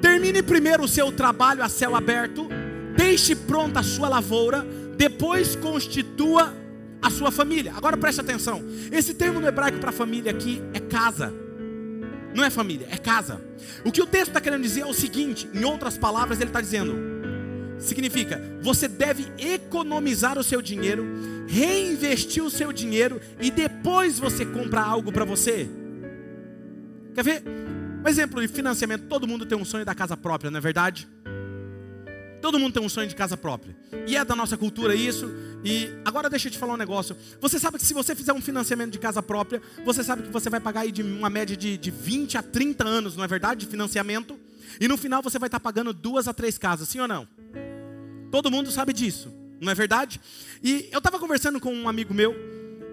[0.00, 2.48] Termine primeiro o seu trabalho a céu aberto,
[2.96, 6.54] deixe pronta a sua lavoura, depois constitua
[7.00, 7.72] a sua família.
[7.76, 8.62] Agora preste atenção.
[8.90, 11.32] Esse termo no hebraico para família aqui é casa.
[12.34, 13.40] Não é família, é casa.
[13.84, 16.60] O que o texto está querendo dizer é o seguinte: em outras palavras, ele está
[16.60, 16.94] dizendo,
[17.78, 21.06] significa, você deve economizar o seu dinheiro,
[21.46, 25.68] reinvestir o seu dinheiro e depois você comprar algo para você.
[27.14, 27.42] Quer ver?
[28.04, 31.08] Um exemplo de financiamento: todo mundo tem um sonho da casa própria, não é verdade?
[32.46, 33.76] Todo mundo tem um sonho de casa própria.
[34.06, 35.28] E é da nossa cultura isso.
[35.64, 37.16] E agora deixa eu te falar um negócio.
[37.40, 40.48] Você sabe que se você fizer um financiamento de casa própria, você sabe que você
[40.48, 43.66] vai pagar aí de uma média de, de 20 a 30 anos, não é verdade?
[43.66, 44.38] De financiamento.
[44.80, 47.26] E no final você vai estar pagando duas a três casas, sim ou não?
[48.30, 49.28] Todo mundo sabe disso,
[49.60, 50.20] não é verdade?
[50.62, 52.32] E eu estava conversando com um amigo meu,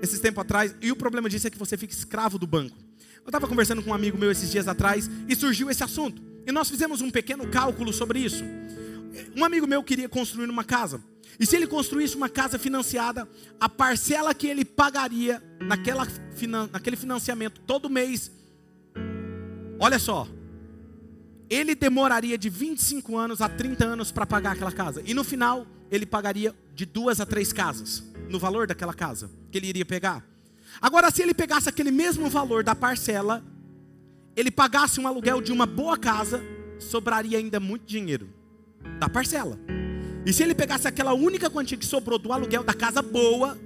[0.01, 2.75] esses tempos atrás, e o problema disso é que você fica escravo do banco.
[3.17, 6.23] Eu estava conversando com um amigo meu esses dias atrás e surgiu esse assunto.
[6.47, 8.43] E nós fizemos um pequeno cálculo sobre isso.
[9.35, 11.01] Um amigo meu queria construir uma casa.
[11.39, 13.27] E se ele construísse uma casa financiada,
[13.59, 16.07] a parcela que ele pagaria naquela,
[16.71, 18.31] naquele financiamento todo mês,
[19.79, 20.27] olha só,
[21.49, 25.01] ele demoraria de 25 anos a 30 anos para pagar aquela casa.
[25.05, 29.57] E no final, ele pagaria de duas a três casas, no valor daquela casa que
[29.57, 30.25] ele iria pegar.
[30.81, 33.43] Agora, se ele pegasse aquele mesmo valor da parcela,
[34.35, 36.41] ele pagasse um aluguel de uma boa casa,
[36.79, 38.42] sobraria ainda muito dinheiro
[38.99, 39.57] da parcela.
[40.25, 43.57] E se ele pegasse aquela única quantia que sobrou do aluguel da casa boa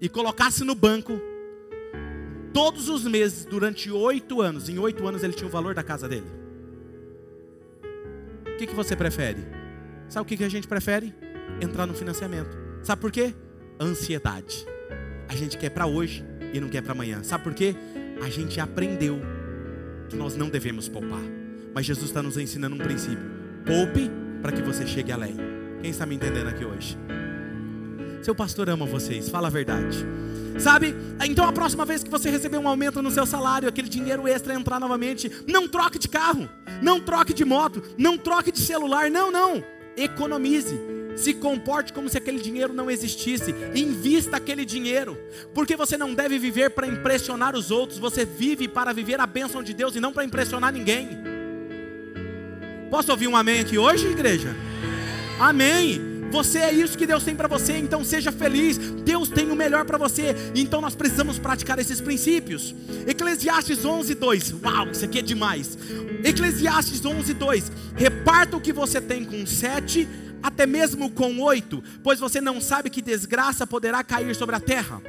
[0.00, 1.20] e colocasse no banco
[2.52, 6.08] todos os meses durante oito anos, em oito anos ele tinha o valor da casa
[6.08, 6.26] dele.
[8.46, 9.40] O que, que você prefere?
[10.08, 11.14] Sabe o que, que a gente prefere?
[11.60, 12.56] Entrar no financiamento.
[12.82, 13.34] Sabe por quê?
[13.80, 14.66] Ansiedade.
[15.28, 17.22] A gente quer para hoje e não quer para amanhã.
[17.22, 17.74] Sabe por quê?
[18.22, 19.20] A gente aprendeu
[20.08, 21.20] que nós não devemos poupar.
[21.74, 23.35] Mas Jesus está nos ensinando um princípio.
[23.66, 24.08] Poupe
[24.40, 25.36] para que você chegue além.
[25.82, 26.96] Quem está me entendendo aqui hoje?
[28.22, 30.06] Seu pastor ama vocês, fala a verdade.
[30.56, 30.94] Sabe?
[31.24, 34.54] Então a próxima vez que você receber um aumento no seu salário, aquele dinheiro extra
[34.54, 36.48] entrar novamente, não troque de carro,
[36.80, 39.64] não troque de moto, não troque de celular, não, não.
[39.96, 40.78] Economize.
[41.16, 43.52] Se comporte como se aquele dinheiro não existisse.
[43.74, 45.18] Invista aquele dinheiro.
[45.52, 47.98] Porque você não deve viver para impressionar os outros.
[47.98, 51.35] Você vive para viver a bênção de Deus e não para impressionar ninguém.
[52.90, 54.54] Posso ouvir um amém aqui hoje, igreja?
[55.38, 56.00] Amém.
[56.30, 58.78] Você é isso que Deus tem para você, então seja feliz.
[58.78, 62.74] Deus tem o melhor para você, então nós precisamos praticar esses princípios.
[63.06, 64.54] Eclesiastes 11:2.
[64.62, 65.78] Uau, isso aqui é demais.
[66.24, 67.70] Eclesiastes 11:2.
[67.94, 70.08] Reparta o que você tem com sete,
[70.42, 75.00] até mesmo com oito, pois você não sabe que desgraça poderá cair sobre a terra.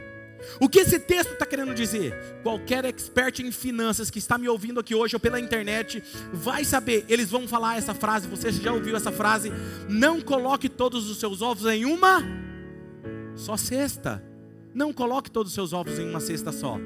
[0.60, 2.14] O que esse texto está querendo dizer?
[2.44, 7.06] Qualquer expert em finanças que está me ouvindo aqui hoje ou pela internet vai saber,
[7.08, 9.52] eles vão falar essa frase, você já ouviu essa frase?
[9.90, 12.24] Não coloque todos os seus ovos em uma
[13.36, 14.24] só cesta.
[14.74, 16.78] Não coloque todos os seus ovos em uma cesta só.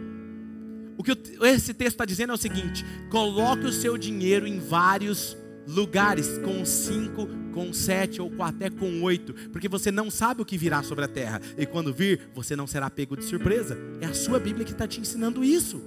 [0.97, 5.35] O que esse texto está dizendo é o seguinte: coloque o seu dinheiro em vários
[5.67, 10.45] lugares, com cinco, com sete ou com até com oito, porque você não sabe o
[10.45, 13.77] que virá sobre a terra, e quando vir, você não será pego de surpresa.
[13.99, 15.81] É a sua Bíblia que está te ensinando isso.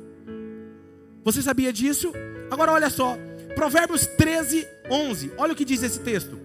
[1.25, 2.13] Você sabia disso?
[2.51, 3.17] Agora olha só,
[3.55, 5.33] Provérbios 13, 11.
[5.39, 6.39] Olha o que diz esse texto: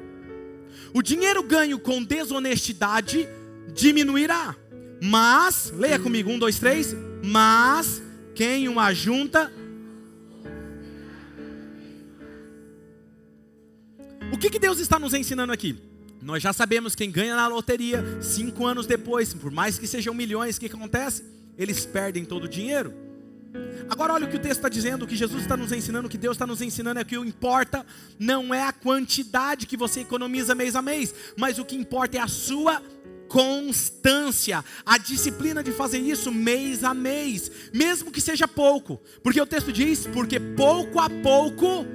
[0.94, 3.28] O dinheiro ganho com desonestidade
[3.74, 4.56] diminuirá,
[5.02, 6.96] mas, leia comigo, um, dois, três.
[7.24, 8.02] Mas
[8.36, 9.52] quem o ajunta
[14.40, 15.78] que, que Deus está nos ensinando aqui?
[16.22, 20.58] Nós já sabemos quem ganha na loteria, cinco anos depois, por mais que sejam milhões,
[20.58, 21.24] o que acontece?
[21.58, 22.94] Eles perdem todo o dinheiro.
[23.90, 26.10] Agora olha o que o texto está dizendo, o que Jesus está nos ensinando, o
[26.10, 27.86] que Deus está nos ensinando é que o importa
[28.20, 32.22] não é a quantidade que você economiza mês a mês, mas o que importa é
[32.22, 32.82] a sua
[33.28, 39.46] constância, a disciplina de fazer isso mês a mês, mesmo que seja pouco, porque o
[39.46, 41.86] texto diz: porque pouco a pouco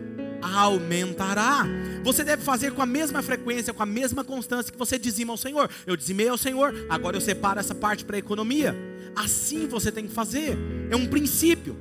[0.43, 1.65] aumentará.
[2.05, 5.39] Você deve fazer com a mesma frequência, com a mesma constância que você dizima ao
[5.39, 5.71] Senhor.
[5.87, 8.77] Eu dizimei ao Senhor, agora eu separo essa parte para a economia.
[9.17, 10.55] Assim você tem que fazer.
[10.91, 11.79] É um princípio.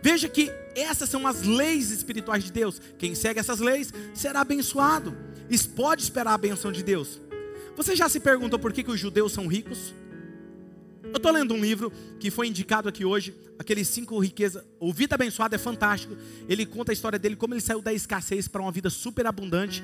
[0.00, 2.80] Veja que essas são as leis espirituais de Deus.
[2.96, 5.16] Quem segue essas leis será abençoado.
[5.74, 7.20] Pode esperar a benção de Deus.
[7.76, 9.92] Você já se perguntou por que, que os judeus são ricos?
[11.12, 14.64] Eu estou lendo um livro que foi indicado aqui hoje, aqueles cinco riquezas.
[14.80, 16.16] O Vida Abençoada é fantástico.
[16.48, 19.82] Ele conta a história dele, como ele saiu da escassez para uma vida super abundante.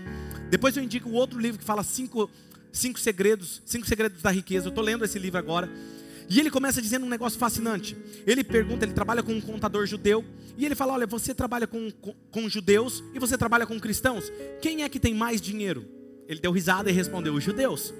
[0.48, 2.30] Depois eu indico outro livro que fala cinco,
[2.72, 4.66] cinco segredos, cinco segredos da riqueza.
[4.66, 5.70] Eu estou lendo esse livro agora.
[6.28, 7.96] E ele começa dizendo um negócio fascinante.
[8.24, 10.24] Ele pergunta, ele trabalha com um contador judeu.
[10.56, 14.30] E ele fala: Olha, você trabalha com, com, com judeus e você trabalha com cristãos.
[14.62, 15.84] Quem é que tem mais dinheiro?
[16.28, 17.92] Ele deu risada e respondeu: Os judeus.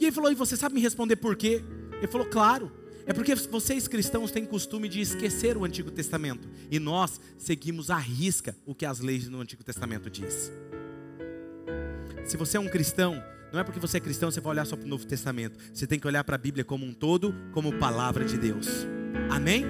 [0.00, 1.62] E ele falou: E você sabe me responder por quê?
[2.02, 2.70] Ele falou: Claro.
[3.04, 6.48] É porque vocês cristãos têm costume de esquecer o Antigo Testamento.
[6.70, 10.52] E nós seguimos à risca o que as leis do Antigo Testamento diz.
[12.24, 13.20] Se você é um cristão,
[13.52, 15.58] não é porque você é cristão você vai olhar só para o Novo Testamento.
[15.74, 18.68] Você tem que olhar para a Bíblia como um todo, como palavra de Deus.
[19.28, 19.66] Amém?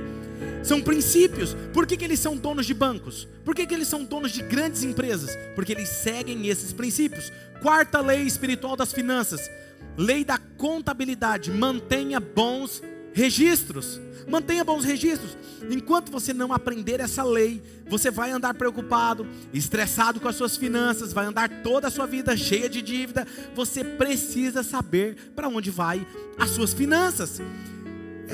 [0.62, 1.56] São princípios.
[1.72, 3.26] Por que, que eles são donos de bancos?
[3.46, 5.36] Por que, que eles são donos de grandes empresas?
[5.54, 7.32] Porque eles seguem esses princípios.
[7.62, 9.50] Quarta lei espiritual das finanças:
[9.96, 11.50] lei da contabilidade.
[11.50, 14.00] Mantenha bons registros.
[14.28, 15.36] Mantenha bons registros.
[15.70, 21.12] Enquanto você não aprender essa lei, você vai andar preocupado, estressado com as suas finanças,
[21.12, 23.26] vai andar toda a sua vida cheia de dívida.
[23.54, 26.06] Você precisa saber para onde vai
[26.38, 27.40] as suas finanças.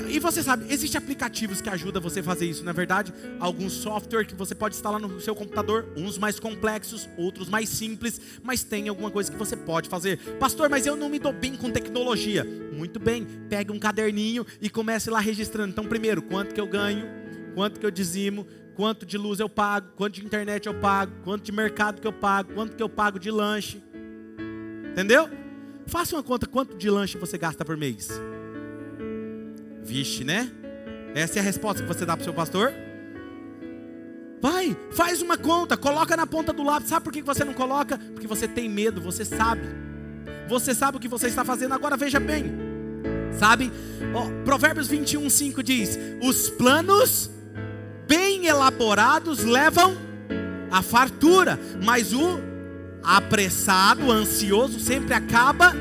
[0.08, 3.12] E você sabe, existem aplicativos que ajudam você a fazer isso, na é verdade?
[3.40, 8.20] Alguns software que você pode instalar no seu computador, uns mais complexos, outros mais simples,
[8.42, 10.18] mas tem alguma coisa que você pode fazer.
[10.38, 12.44] Pastor, mas eu não me dou bem com tecnologia.
[12.72, 15.70] Muito bem, pegue um caderninho e comece lá registrando.
[15.70, 17.06] Então, primeiro, quanto que eu ganho,
[17.54, 21.42] quanto que eu dizimo, quanto de luz eu pago, quanto de internet eu pago, quanto
[21.42, 23.82] de mercado que eu pago, quanto que eu pago de lanche.
[24.92, 25.28] Entendeu?
[25.86, 28.08] Faça uma conta quanto de lanche você gasta por mês.
[29.88, 30.50] Vixe, né?
[31.14, 32.74] Essa é a resposta que você dá para o seu pastor?
[34.38, 36.90] Vai, faz uma conta, coloca na ponta do lápis.
[36.90, 37.96] Sabe por que você não coloca?
[37.96, 39.62] Porque você tem medo, você sabe.
[40.46, 41.72] Você sabe o que você está fazendo.
[41.72, 42.52] Agora veja bem.
[43.38, 43.72] Sabe?
[44.14, 47.30] Oh, Provérbios 21, 5 diz: Os planos
[48.06, 49.96] bem elaborados levam
[50.70, 52.40] a fartura, mas o
[53.02, 55.74] apressado, ansioso, sempre acaba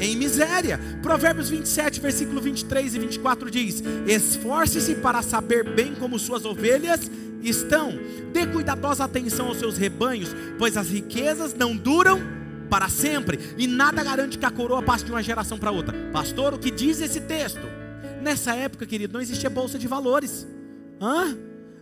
[0.00, 0.80] em miséria.
[1.02, 7.10] Provérbios 27, versículo 23 e 24 diz: Esforce-se para saber bem como suas ovelhas
[7.42, 7.98] estão.
[8.32, 12.20] Dê cuidadosa atenção aos seus rebanhos, pois as riquezas não duram
[12.68, 15.96] para sempre e nada garante que a coroa passe de uma geração para outra.
[16.12, 17.66] Pastor, o que diz esse texto?
[18.22, 20.46] Nessa época, querido, não existia bolsa de valores.
[21.00, 21.36] Hã?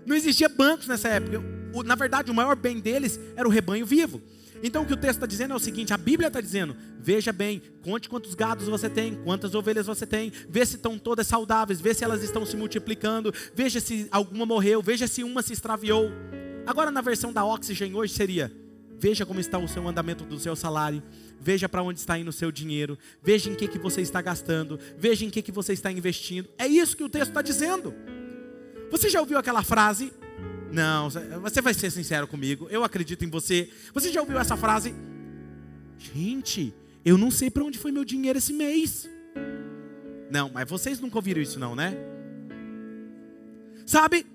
[0.07, 1.43] Não existia bancos nessa época.
[1.85, 4.21] Na verdade, o maior bem deles era o rebanho vivo.
[4.63, 7.33] Então o que o texto está dizendo é o seguinte: a Bíblia está dizendo, veja
[7.33, 11.81] bem, conte quantos gados você tem, quantas ovelhas você tem, vê se estão todas saudáveis,
[11.81, 16.11] vê se elas estão se multiplicando, veja se alguma morreu, veja se uma se extraviou.
[16.67, 18.53] Agora na versão da Oxygen hoje seria:
[18.99, 21.03] veja como está o seu andamento do seu salário,
[21.41, 24.79] veja para onde está indo o seu dinheiro, veja em que, que você está gastando,
[24.99, 26.49] veja em que, que você está investindo.
[26.59, 27.95] É isso que o texto está dizendo.
[28.91, 30.13] Você já ouviu aquela frase?
[30.71, 31.09] Não,
[31.41, 32.69] você vai ser sincero comigo.
[32.71, 33.71] Eu acredito em você.
[33.95, 34.95] Você já ouviu essa frase?
[35.99, 39.09] Gente, eu não sei para onde foi meu dinheiro esse mês.
[40.31, 41.97] Não, mas vocês nunca ouviram isso, não, né?
[43.87, 44.27] Sabe?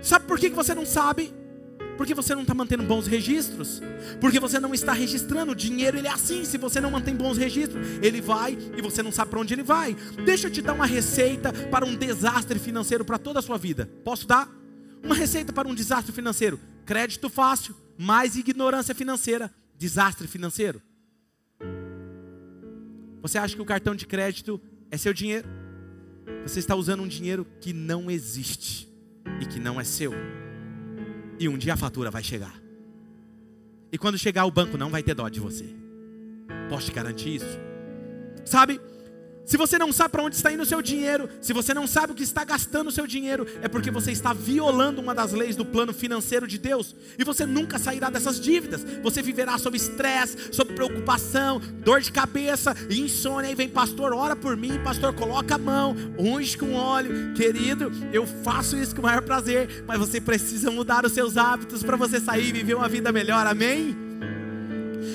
[0.00, 1.34] Sabe por que você não sabe?
[1.96, 3.82] Porque você não está mantendo bons registros.
[4.20, 5.52] Porque você não está registrando.
[5.52, 6.44] O dinheiro ele é assim.
[6.44, 9.64] Se você não mantém bons registros, ele vai e você não sabe para onde ele
[9.64, 9.96] vai.
[10.24, 13.90] Deixa eu te dar uma receita para um desastre financeiro para toda a sua vida.
[14.04, 14.59] Posso dar?
[15.02, 20.80] Uma receita para um desastre financeiro: crédito fácil, mais ignorância financeira, desastre financeiro.
[23.22, 24.60] Você acha que o cartão de crédito
[24.90, 25.48] é seu dinheiro?
[26.42, 28.88] Você está usando um dinheiro que não existe
[29.40, 30.12] e que não é seu.
[31.38, 32.60] E um dia a fatura vai chegar.
[33.92, 35.66] E quando chegar, o banco não vai ter dó de você.
[36.68, 37.58] Posso te garantir isso?
[38.44, 38.80] Sabe?
[39.44, 42.12] Se você não sabe para onde está indo o seu dinheiro, se você não sabe
[42.12, 45.56] o que está gastando o seu dinheiro, é porque você está violando uma das leis
[45.56, 48.84] do plano financeiro de Deus, e você nunca sairá dessas dívidas.
[49.02, 53.50] Você viverá sob estresse, sob preocupação, dor de cabeça, insônia.
[53.50, 57.90] E vem, pastor, ora por mim, pastor, coloca a mão, unge com óleo, querido.
[58.12, 61.96] Eu faço isso com o maior prazer, mas você precisa mudar os seus hábitos para
[61.96, 64.09] você sair e viver uma vida melhor, amém?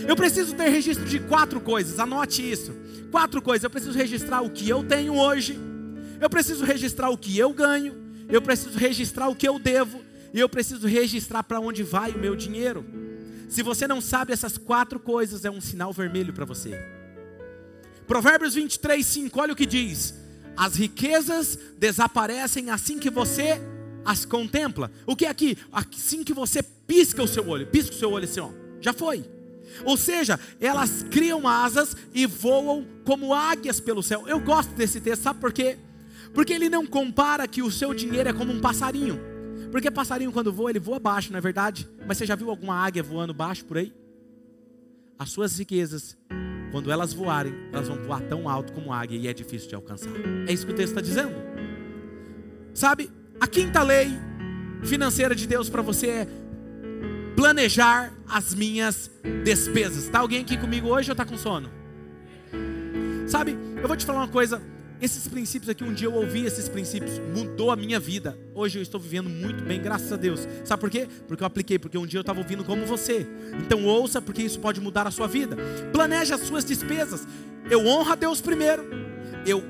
[0.07, 2.73] Eu preciso ter registro de quatro coisas, anote isso
[3.15, 3.63] quatro coisas.
[3.63, 5.57] Eu preciso registrar o que eu tenho hoje,
[6.19, 7.95] eu preciso registrar o que eu ganho,
[8.27, 10.01] eu preciso registrar o que eu devo,
[10.33, 12.85] e eu preciso registrar para onde vai o meu dinheiro.
[13.47, 16.77] Se você não sabe essas quatro coisas, é um sinal vermelho para você.
[18.05, 20.13] Provérbios 23, 5, olha o que diz:
[20.57, 23.61] As riquezas desaparecem assim que você
[24.03, 24.91] as contempla.
[25.07, 25.57] O que é aqui?
[25.71, 28.49] Assim que você pisca o seu olho, pisca o seu olho assim, ó,
[28.81, 29.34] já foi.
[29.84, 34.28] Ou seja, elas criam asas e voam como águias pelo céu.
[34.28, 35.78] Eu gosto desse texto, sabe por quê?
[36.34, 39.20] Porque ele não compara que o seu dinheiro é como um passarinho.
[39.72, 41.88] Porque passarinho quando voa, ele voa baixo, não é verdade?
[42.07, 43.93] Mas você já viu alguma águia voando baixo por aí?
[45.18, 46.18] As suas riquezas,
[46.72, 50.11] quando elas voarem, elas vão voar tão alto como águia e é difícil de alcançar.
[50.47, 51.34] É isso que o texto está dizendo.
[52.74, 53.09] Sabe,
[53.39, 54.09] a quinta lei
[54.84, 56.28] financeira de Deus para você é
[57.36, 59.11] planejar as minhas
[59.43, 60.05] despesas.
[60.05, 61.69] Está alguém aqui comigo hoje ou está com sono?
[63.27, 64.61] Sabe, eu vou te falar uma coisa.
[65.01, 68.39] Esses princípios aqui, um dia eu ouvi esses princípios, mudou a minha vida.
[68.53, 70.47] Hoje eu estou vivendo muito bem, graças a Deus.
[70.63, 71.05] Sabe por quê?
[71.27, 73.27] Porque eu apliquei, porque um dia eu estava ouvindo como você.
[73.59, 75.57] Então ouça, porque isso pode mudar a sua vida.
[75.91, 77.27] Planeje as suas despesas.
[77.69, 78.86] Eu honro a Deus primeiro.
[79.45, 79.61] Eu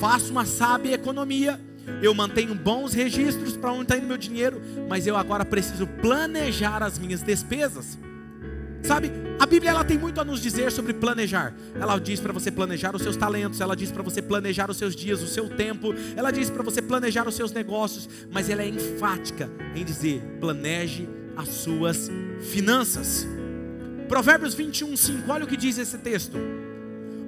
[0.00, 1.60] faço uma sábia economia.
[2.02, 4.60] Eu mantenho bons registros para onde está indo meu dinheiro.
[4.88, 7.98] Mas eu agora preciso planejar as minhas despesas.
[8.82, 11.52] Sabe, a Bíblia ela tem muito a nos dizer sobre planejar.
[11.74, 14.94] Ela diz para você planejar os seus talentos, ela diz para você planejar os seus
[14.94, 18.68] dias, o seu tempo, ela diz para você planejar os seus negócios, mas ela é
[18.68, 22.08] enfática em dizer: planeje as suas
[22.52, 23.26] finanças.
[24.08, 26.38] Provérbios 21, 5, olha o que diz esse texto: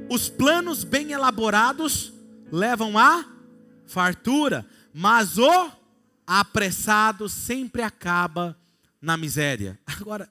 [0.09, 2.13] Os planos bem elaborados
[2.53, 3.25] levam a
[3.89, 5.71] fartura, mas o
[6.27, 8.57] apressado sempre acaba
[9.01, 9.79] na miséria.
[9.87, 10.31] Agora,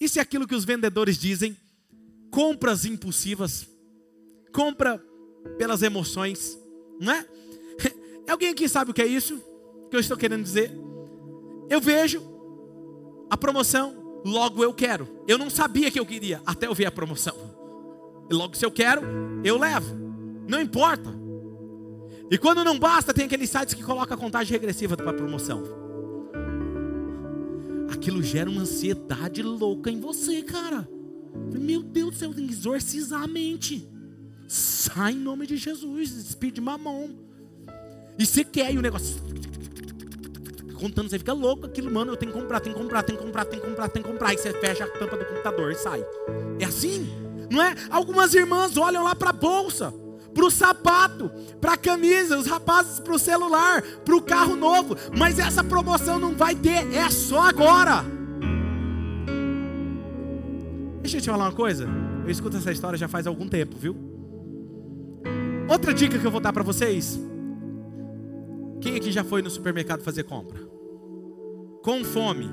[0.00, 1.56] isso é aquilo que os vendedores dizem:
[2.30, 3.66] compras impulsivas,
[4.52, 5.02] compra
[5.56, 6.58] pelas emoções,
[7.00, 7.26] não é?
[8.28, 9.42] Alguém aqui sabe o que é isso?
[9.88, 10.70] Que eu estou querendo dizer?
[11.70, 12.22] Eu vejo
[13.30, 15.22] a promoção, logo eu quero.
[15.26, 17.36] Eu não sabia que eu queria até eu ver a promoção.
[18.30, 19.02] Logo se eu quero,
[19.44, 19.94] eu levo.
[20.48, 21.27] Não importa.
[22.30, 25.88] E quando não basta, tem aqueles sites que colocam a contagem regressiva para promoção
[27.98, 30.88] aquilo gera uma ansiedade louca em você, cara.
[31.52, 33.86] Meu Deus do céu, tem que exorcizar a mente.
[34.46, 37.10] Sai em nome de Jesus, speed mamão.
[38.18, 39.16] E você quer, e o negócio.
[40.80, 42.12] Contando, você fica louco aquilo, mano.
[42.12, 44.10] Eu tenho que comprar, tenho que comprar, tenho que comprar, tenho que comprar, tenho que
[44.10, 44.34] comprar.
[44.34, 46.04] E você fecha a tampa do computador e sai.
[46.60, 47.06] É assim,
[47.50, 47.74] não é?
[47.90, 49.92] Algumas irmãs olham lá para a bolsa
[50.38, 51.28] para o sapato,
[51.60, 54.94] para a camisa, os rapazes para o celular, para o carro novo.
[55.18, 58.04] Mas essa promoção não vai ter, é só agora.
[61.02, 61.88] Deixa eu te falar uma coisa.
[62.22, 63.96] Eu escuto essa história já faz algum tempo, viu?
[65.68, 67.18] Outra dica que eu vou dar para vocês.
[68.80, 70.60] Quem aqui já foi no supermercado fazer compra?
[71.82, 72.48] Com fome.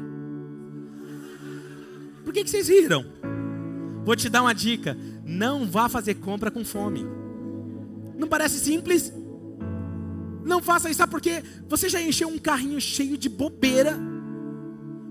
[2.23, 3.05] Por que, que vocês riram?
[4.03, 7.24] Vou te dar uma dica: não vá fazer compra com fome.
[8.17, 9.11] Não parece simples?
[10.43, 11.43] Não faça isso, sabe por quê?
[11.67, 13.97] Você já encheu um carrinho cheio de bobeira.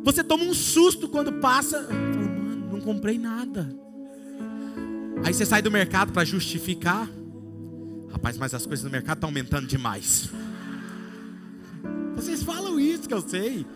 [0.03, 1.85] Você toma um susto quando passa.
[1.85, 3.75] Fala, mano, não comprei nada.
[5.25, 7.09] Aí você sai do mercado para justificar.
[8.13, 10.29] Rapaz, mas as coisas no mercado estão aumentando demais.
[12.15, 13.67] Vocês falam isso que eu sei.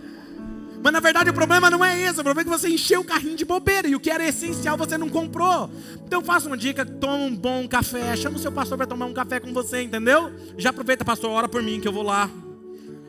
[0.82, 3.04] Mas na verdade o problema não é esse, o problema é que você encheu o
[3.04, 5.70] carrinho de bobeira e o que era essencial você não comprou.
[6.06, 9.12] Então faça uma dica, toma um bom café, chama o seu pastor para tomar um
[9.12, 10.32] café com você, entendeu?
[10.56, 12.30] Já aproveita, pastor, ora por mim que eu vou lá.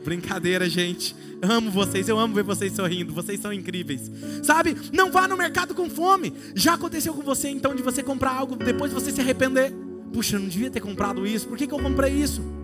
[0.04, 1.16] Brincadeira, gente.
[1.42, 4.12] Amo vocês, eu amo ver vocês sorrindo, vocês são incríveis.
[4.44, 4.76] Sabe?
[4.92, 6.34] Não vá no mercado com fome.
[6.54, 9.74] Já aconteceu com você então de você comprar algo, depois você se arrepender.
[10.12, 12.59] Puxa, eu não devia ter comprado isso, por que, que eu comprei isso?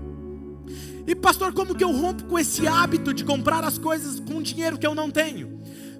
[1.08, 4.78] E pastor, como que eu rompo com esse hábito de comprar as coisas com dinheiro
[4.78, 5.60] que eu não tenho?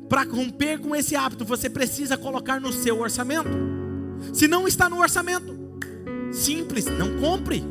[0.10, 3.50] Para romper com esse hábito, você precisa colocar no seu orçamento.
[4.34, 5.56] Se não está no orçamento,
[6.32, 7.64] simples, não compre.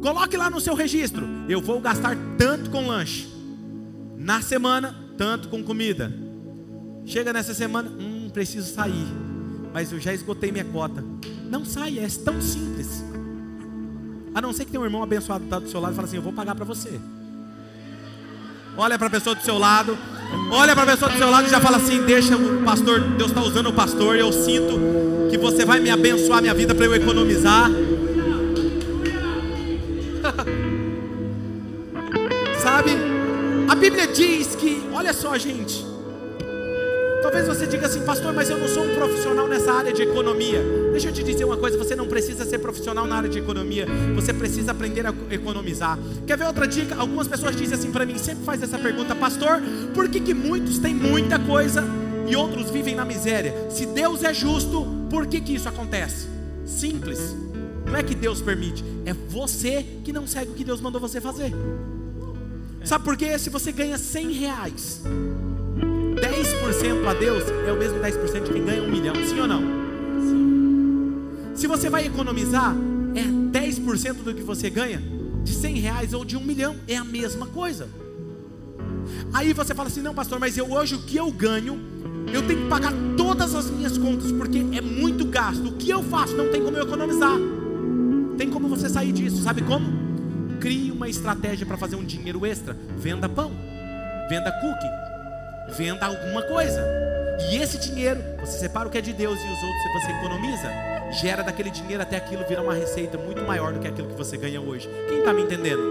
[0.00, 3.28] Coloque lá no seu registro: eu vou gastar tanto com lanche.
[4.16, 6.12] Na semana, tanto com comida.
[7.04, 9.06] Chega nessa semana, hum, preciso sair.
[9.72, 11.04] Mas eu já esgotei minha cota.
[11.48, 13.04] Não sai, é tão simples.
[14.34, 16.16] A não ser que tenha um irmão abençoado tá do seu lado e fala assim:
[16.16, 16.98] Eu vou pagar para você.
[18.76, 19.98] Olha para a pessoa do seu lado,
[20.50, 23.30] olha para a pessoa do seu lado e já fala assim: Deixa o pastor, Deus
[23.30, 24.16] está usando o pastor.
[24.16, 24.80] Eu sinto
[25.30, 27.70] que você vai me abençoar minha vida para eu economizar.
[32.62, 32.92] Sabe?
[33.68, 35.91] A Bíblia diz que, olha só, gente.
[37.22, 40.60] Talvez você diga assim, pastor, mas eu não sou um profissional nessa área de economia.
[40.90, 43.86] Deixa eu te dizer uma coisa: você não precisa ser profissional na área de economia,
[44.12, 45.96] você precisa aprender a economizar.
[46.26, 46.96] Quer ver outra dica?
[46.96, 49.62] Algumas pessoas dizem assim para mim, sempre faz essa pergunta, pastor,
[49.94, 51.84] por que, que muitos têm muita coisa
[52.26, 53.54] e outros vivem na miséria?
[53.70, 56.26] Se Deus é justo, por que, que isso acontece?
[56.66, 57.36] Simples.
[57.86, 61.20] Não é que Deus permite, é você que não segue o que Deus mandou você
[61.20, 61.52] fazer.
[62.84, 63.38] Sabe por quê?
[63.38, 65.02] Se você ganha 100 reais
[66.62, 69.60] 10% a Deus é o mesmo 10% de quem ganha um milhão, sim ou não?
[70.20, 71.22] Sim.
[71.54, 72.74] Se você vai economizar,
[73.14, 75.02] é 10% do que você ganha,
[75.42, 77.88] de 100 reais ou de um milhão, é a mesma coisa.
[79.32, 81.80] Aí você fala assim: não, pastor, mas eu hoje o que eu ganho,
[82.32, 85.66] eu tenho que pagar todas as minhas contas, porque é muito gasto.
[85.68, 86.36] O que eu faço?
[86.36, 87.36] Não tem como eu economizar.
[88.38, 89.84] Tem como você sair disso, sabe como?
[90.60, 92.76] Crie uma estratégia para fazer um dinheiro extra.
[92.96, 93.50] Venda pão,
[94.28, 95.11] venda cookie,
[95.68, 96.84] venda alguma coisa.
[97.50, 100.92] E esse dinheiro, você separa o que é de Deus e os outros você economiza.
[101.20, 104.36] gera daquele dinheiro até aquilo virar uma receita muito maior do que aquilo que você
[104.36, 104.88] ganha hoje.
[105.08, 105.82] Quem está me entendendo?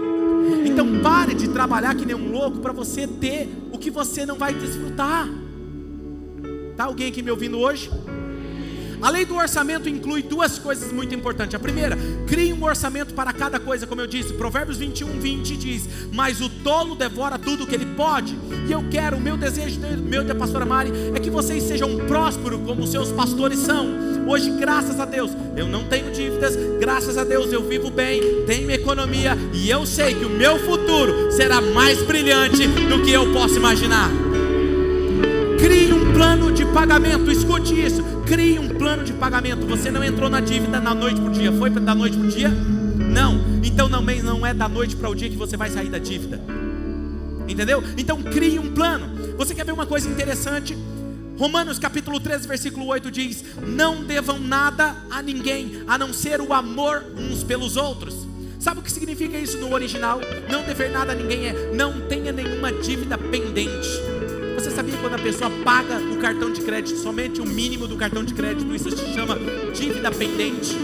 [0.64, 4.36] Então pare de trabalhar que nem um louco para você ter o que você não
[4.36, 5.28] vai desfrutar.
[6.76, 7.90] Tá alguém aqui me ouvindo hoje?
[9.02, 11.56] A lei do orçamento inclui duas coisas muito importantes.
[11.56, 11.98] A primeira,
[12.28, 14.32] crie um orçamento para cada coisa, como eu disse.
[14.34, 18.38] Provérbios 21, 20 diz: Mas o tolo devora tudo que ele pode.
[18.68, 22.60] E eu quero, o meu desejo, meu de pastora Mari, é que vocês sejam prósperos
[22.64, 23.88] como os seus pastores são.
[24.28, 28.70] Hoje, graças a Deus, eu não tenho dívidas, graças a Deus eu vivo bem, tenho
[28.70, 33.56] economia e eu sei que o meu futuro será mais brilhante do que eu posso
[33.56, 34.08] imaginar.
[35.58, 38.21] Crie um plano de pagamento, escute isso.
[38.32, 39.66] Crie um plano de pagamento.
[39.66, 42.30] Você não entrou na dívida da noite para o dia, foi da noite para o
[42.30, 42.48] dia?
[42.48, 43.38] Não.
[43.62, 46.40] Então também não é da noite para o dia que você vai sair da dívida.
[47.46, 47.84] Entendeu?
[47.98, 49.36] Então crie um plano.
[49.36, 50.74] Você quer ver uma coisa interessante?
[51.38, 56.54] Romanos capítulo 13, versículo 8 diz: Não devam nada a ninguém, a não ser o
[56.54, 58.26] amor uns pelos outros.
[58.58, 60.22] Sabe o que significa isso no original?
[60.50, 63.90] Não dever nada a ninguém é não tenha nenhuma dívida pendente.
[64.54, 68.24] Você sabia quando a pessoa paga o cartão de crédito, somente o mínimo do cartão
[68.24, 69.36] de crédito, isso se chama
[69.74, 70.76] dívida pendente?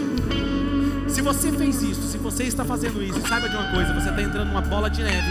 [1.07, 4.21] Se você fez isso, se você está fazendo isso, saiba de uma coisa: você está
[4.21, 5.27] entrando numa bola de neve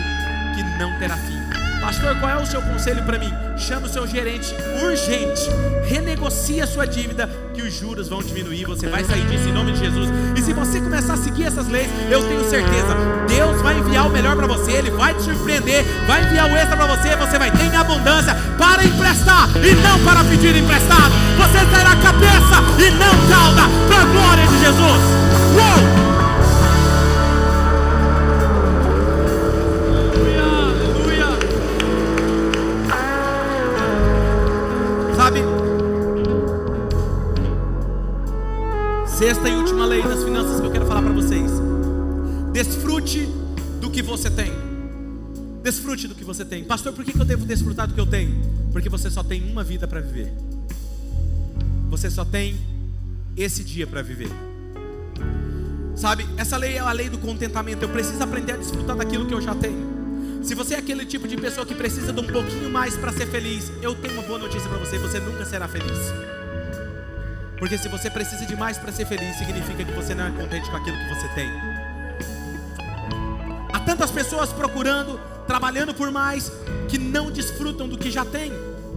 [0.55, 1.39] que não terá fim.
[1.81, 3.31] Pastor, qual é o seu conselho para mim?
[3.57, 5.43] Chama o seu gerente urgente,
[5.87, 9.73] renegocie a sua dívida, que os juros vão diminuir, você vai sair disso em nome
[9.73, 10.09] de Jesus.
[10.37, 12.95] E se você começar a seguir essas leis, eu tenho certeza,
[13.27, 16.77] Deus vai enviar o melhor para você, Ele vai te surpreender, vai enviar o extra
[16.77, 21.13] para você, você vai ter em abundância para emprestar e não para pedir emprestado.
[21.37, 25.03] Você terá cabeça e não cauda, para a glória de Jesus.
[25.57, 25.98] Uou!
[39.19, 41.51] Sexta e última lei das finanças que eu quero falar para vocês.
[42.53, 43.29] Desfrute
[43.81, 44.53] do que você tem.
[45.61, 46.63] Desfrute do que você tem.
[46.63, 48.41] Pastor, por que eu devo desfrutar do que eu tenho?
[48.71, 50.33] Porque você só tem uma vida para viver.
[51.91, 52.61] Você só tem
[53.37, 54.31] esse dia para viver.
[55.97, 57.83] Sabe, essa lei é a lei do contentamento.
[57.83, 60.45] Eu preciso aprender a desfrutar daquilo que eu já tenho.
[60.45, 63.27] Se você é aquele tipo de pessoa que precisa de um pouquinho mais para ser
[63.27, 65.99] feliz, eu tenho uma boa notícia para você: você nunca será feliz.
[67.59, 70.71] Porque se você precisa de mais para ser feliz, significa que você não é contente
[70.71, 71.51] com aquilo que você tem.
[73.73, 76.53] Há tantas pessoas procurando, trabalhando por mais,
[76.89, 78.53] que não desfrutam do que já têm.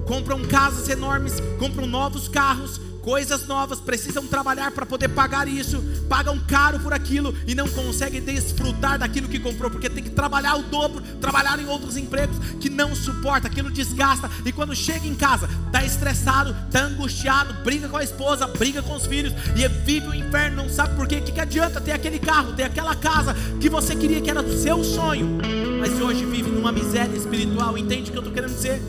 [0.05, 6.39] Compram casas enormes, compram novos carros, coisas novas, precisam trabalhar para poder pagar isso, pagam
[6.47, 10.63] caro por aquilo e não conseguem desfrutar daquilo que comprou, porque tem que trabalhar o
[10.63, 15.49] dobro, trabalhar em outros empregos que não suporta, aquilo desgasta e quando chega em casa,
[15.65, 20.13] está estressado, está angustiado, briga com a esposa, briga com os filhos e vive o
[20.13, 23.35] inferno, não sabe por quê, o que, que adianta ter aquele carro, ter aquela casa
[23.59, 25.39] que você queria que era do seu sonho,
[25.79, 28.81] mas hoje vive numa miséria espiritual, entende o que eu estou querendo dizer?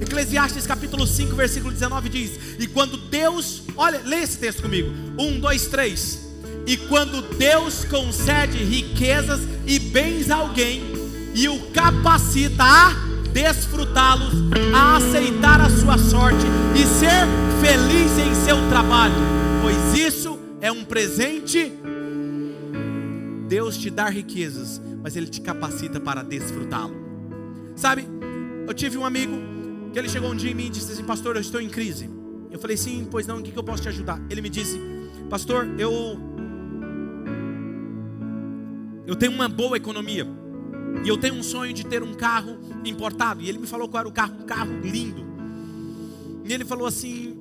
[0.00, 4.90] Eclesiastes capítulo 5, versículo 19 diz: E quando Deus, olha, lê esse texto comigo.
[5.18, 6.26] Um, dois, três.
[6.66, 10.82] E quando Deus concede riquezas e bens a alguém
[11.34, 12.90] e o capacita a
[13.32, 14.34] desfrutá-los,
[14.74, 17.26] a aceitar a sua sorte e ser
[17.60, 19.14] feliz em seu trabalho,
[19.62, 21.72] pois isso é um presente.
[23.48, 26.94] Deus te dá riquezas, mas Ele te capacita para desfrutá-lo.
[27.76, 28.06] Sabe,
[28.66, 29.57] eu tive um amigo
[29.92, 32.08] que ele chegou um dia em mim e disse assim: Pastor, eu estou em crise.
[32.50, 34.20] Eu falei: Sim, pois não, o que eu posso te ajudar?
[34.30, 34.80] Ele me disse:
[35.28, 36.18] Pastor, eu.
[39.06, 40.26] Eu tenho uma boa economia.
[41.04, 43.40] E eu tenho um sonho de ter um carro importado.
[43.40, 45.24] E ele me falou qual era o carro, um carro lindo.
[46.44, 47.38] E ele falou assim: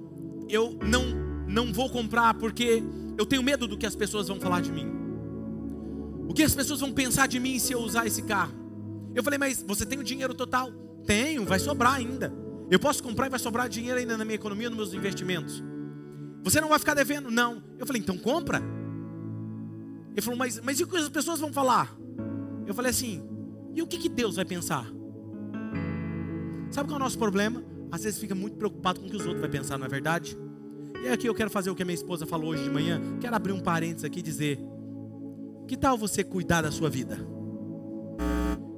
[0.50, 1.04] Eu não,
[1.48, 2.84] não vou comprar porque
[3.18, 4.88] eu tenho medo do que as pessoas vão falar de mim.
[6.28, 8.54] O que as pessoas vão pensar de mim se eu usar esse carro?
[9.16, 10.72] Eu falei: Mas você tem o dinheiro total?
[11.08, 12.32] Tenho, vai sobrar ainda.
[12.70, 15.64] Eu posso comprar e vai sobrar dinheiro ainda na minha economia, nos meus investimentos.
[16.44, 17.32] Você não vai ficar devendo?
[17.32, 17.64] Não.
[17.80, 18.62] Eu falei, então compra.
[20.12, 21.96] Ele falou, mas, mas e o que as pessoas vão falar?
[22.66, 23.24] Eu falei assim,
[23.74, 24.86] e o que, que Deus vai pensar?
[26.70, 27.64] Sabe qual é o nosso problema?
[27.90, 30.38] Às vezes fica muito preocupado com o que os outros vão pensar, não é verdade?
[31.02, 33.00] E aqui eu quero fazer o que a minha esposa falou hoje de manhã.
[33.22, 34.60] Quero abrir um parênteses aqui e dizer:
[35.68, 37.18] Que tal você cuidar da sua vida?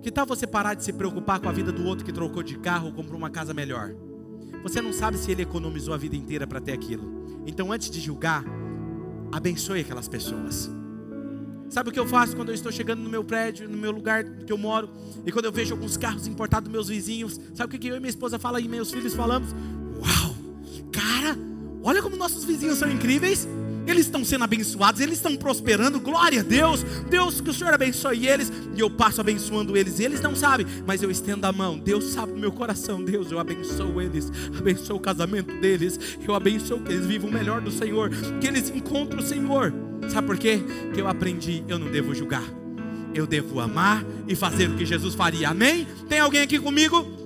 [0.01, 2.57] Que tal você parar de se preocupar com a vida do outro que trocou de
[2.57, 3.93] carro ou comprou uma casa melhor?
[4.63, 7.41] Você não sabe se ele economizou a vida inteira para ter aquilo.
[7.45, 8.43] Então, antes de julgar,
[9.31, 10.69] abençoe aquelas pessoas.
[11.69, 14.23] Sabe o que eu faço quando eu estou chegando no meu prédio, no meu lugar
[14.23, 14.89] que eu moro,
[15.25, 17.39] e quando eu vejo alguns carros importados dos meus vizinhos?
[17.53, 19.53] Sabe o que eu e minha esposa fala e meus filhos falamos?
[19.97, 20.35] Uau,
[20.91, 21.37] cara,
[21.83, 23.47] olha como nossos vizinhos são incríveis.
[23.87, 28.27] Eles estão sendo abençoados, eles estão prosperando, glória a Deus, Deus, que o Senhor abençoe
[28.27, 32.05] eles, e eu passo abençoando eles, eles não sabem, mas eu estendo a mão, Deus
[32.05, 37.05] sabe meu coração, Deus, eu abençoo eles, abençoo o casamento deles, eu abençoo que eles
[37.05, 38.09] vivam o melhor do Senhor,
[38.39, 39.73] que eles encontrem o Senhor,
[40.09, 40.61] sabe por quê?
[40.93, 42.43] Que eu aprendi, eu não devo julgar,
[43.13, 45.87] eu devo amar e fazer o que Jesus faria, amém?
[46.07, 47.18] Tem alguém aqui comigo?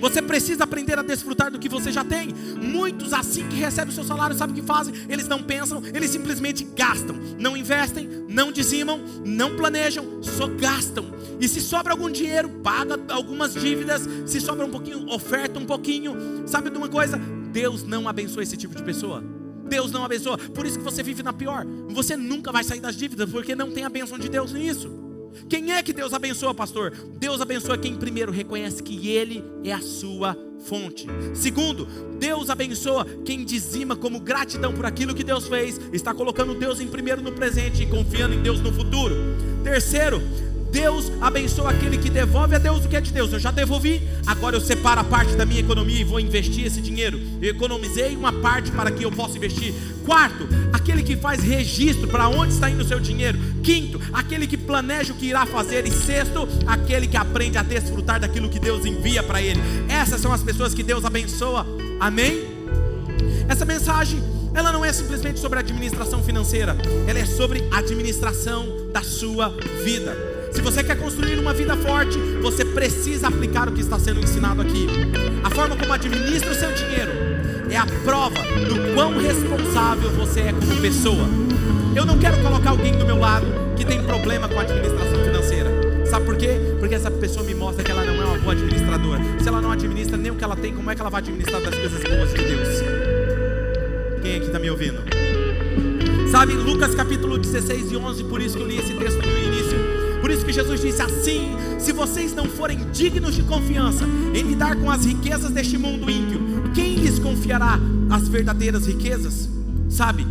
[0.00, 2.28] Você precisa aprender a desfrutar do que você já tem.
[2.60, 4.94] Muitos, assim que recebem o seu salário, sabem o que fazem?
[5.08, 7.16] Eles não pensam, eles simplesmente gastam.
[7.38, 11.06] Não investem, não dizimam, não planejam, só gastam.
[11.40, 14.08] E se sobra algum dinheiro, paga algumas dívidas.
[14.26, 16.16] Se sobra um pouquinho, oferta um pouquinho.
[16.46, 17.18] Sabe de uma coisa?
[17.52, 19.22] Deus não abençoa esse tipo de pessoa.
[19.66, 20.36] Deus não abençoa.
[20.38, 21.66] Por isso que você vive na pior.
[21.88, 25.03] Você nunca vai sair das dívidas, porque não tem a bênção de Deus nisso.
[25.48, 26.92] Quem é que Deus abençoa, pastor?
[27.18, 31.06] Deus abençoa quem primeiro reconhece que Ele é a sua fonte.
[31.34, 31.86] Segundo,
[32.18, 36.88] Deus abençoa quem dizima como gratidão por aquilo que Deus fez, está colocando Deus em
[36.88, 39.14] primeiro no presente e confiando em Deus no futuro.
[39.62, 40.20] Terceiro,
[40.74, 43.32] Deus abençoa aquele que devolve a Deus o que é de Deus.
[43.32, 46.80] Eu já devolvi, agora eu separo a parte da minha economia e vou investir esse
[46.80, 47.20] dinheiro.
[47.40, 49.72] Eu economizei uma parte para que eu possa investir.
[50.04, 53.38] Quarto, aquele que faz registro para onde está indo o seu dinheiro.
[53.62, 55.86] Quinto, aquele que planeja o que irá fazer.
[55.86, 59.60] E sexto, aquele que aprende a desfrutar daquilo que Deus envia para ele.
[59.88, 61.64] Essas são as pessoas que Deus abençoa.
[62.00, 62.48] Amém?
[63.48, 64.20] Essa mensagem
[64.52, 66.76] ela não é simplesmente sobre administração financeira,
[67.08, 69.48] ela é sobre administração da sua
[69.84, 70.33] vida.
[70.54, 74.62] Se você quer construir uma vida forte, você precisa aplicar o que está sendo ensinado
[74.62, 74.86] aqui.
[75.42, 77.10] A forma como administra o seu dinheiro
[77.68, 81.26] é a prova do quão responsável você é como pessoa.
[81.94, 83.46] Eu não quero colocar alguém do meu lado
[83.76, 85.70] que tem problema com a administração financeira.
[86.06, 86.56] Sabe por quê?
[86.78, 89.20] Porque essa pessoa me mostra que ela não é uma boa administradora.
[89.40, 91.60] Se ela não administra nem o que ela tem, como é que ela vai administrar
[91.60, 92.68] das coisas boas de Deus?
[94.22, 95.02] Quem aqui está me ouvindo?
[96.30, 100.03] Sabe, Lucas capítulo 16 e 11, por isso que eu li esse texto no início.
[100.24, 104.74] Por isso que Jesus disse assim: se vocês não forem dignos de confiança em lidar
[104.74, 106.40] com as riquezas deste mundo ímpio,
[106.74, 109.50] quem lhes confiará as verdadeiras riquezas?
[109.86, 110.26] Sabe,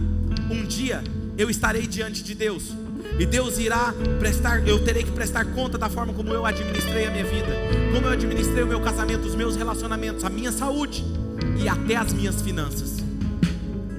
[0.50, 1.04] um dia
[1.38, 2.74] eu estarei diante de Deus.
[3.20, 7.12] E Deus irá prestar, eu terei que prestar conta da forma como eu administrei a
[7.12, 7.56] minha vida,
[7.94, 11.06] como eu administrei o meu casamento, os meus relacionamentos, a minha saúde
[11.56, 12.96] e até as minhas finanças.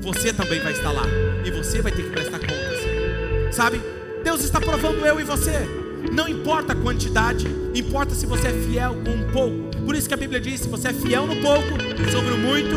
[0.02, 1.04] Você também vai estar lá
[1.44, 3.54] e você vai ter que prestar contas.
[3.54, 3.80] Sabe?
[4.24, 5.83] Deus está provando eu e você.
[6.12, 9.84] Não importa a quantidade, importa se você é fiel com um pouco.
[9.84, 11.70] Por isso que a Bíblia diz: se você é fiel no pouco,
[12.10, 12.76] sobre o muito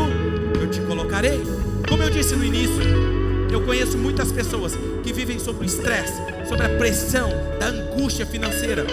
[0.59, 1.41] eu te colocarei.
[1.87, 2.81] Como eu disse no início,
[3.51, 4.73] eu conheço muitas pessoas
[5.03, 8.85] que vivem sob o estresse, sobre a pressão da angústia financeira.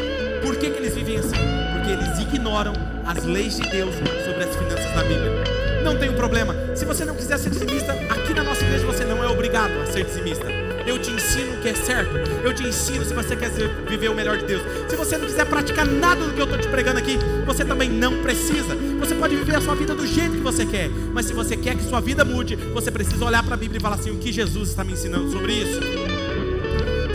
[0.42, 1.36] Por que, que eles vivem assim?
[1.72, 2.72] Porque eles ignoram
[3.04, 5.44] as leis de Deus sobre as finanças da Bíblia.
[5.82, 6.54] Não tem um problema.
[6.74, 9.86] Se você não quiser ser dizimista, aqui na nossa igreja você não é obrigado a
[9.86, 10.63] ser dizimista.
[10.86, 12.14] Eu te ensino o que é certo.
[12.42, 13.50] Eu te ensino se você quer
[13.88, 14.62] viver o melhor de Deus.
[14.88, 17.88] Se você não quiser praticar nada do que eu estou te pregando aqui, você também
[17.88, 18.74] não precisa.
[19.00, 20.90] Você pode viver a sua vida do jeito que você quer.
[21.12, 23.82] Mas se você quer que sua vida mude, você precisa olhar para a Bíblia e
[23.82, 25.80] falar assim: o que Jesus está me ensinando sobre isso?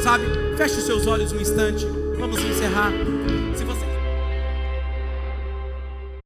[0.02, 0.24] Sabe?
[0.58, 1.86] Feche os seus olhos um instante.
[2.18, 2.92] Vamos encerrar.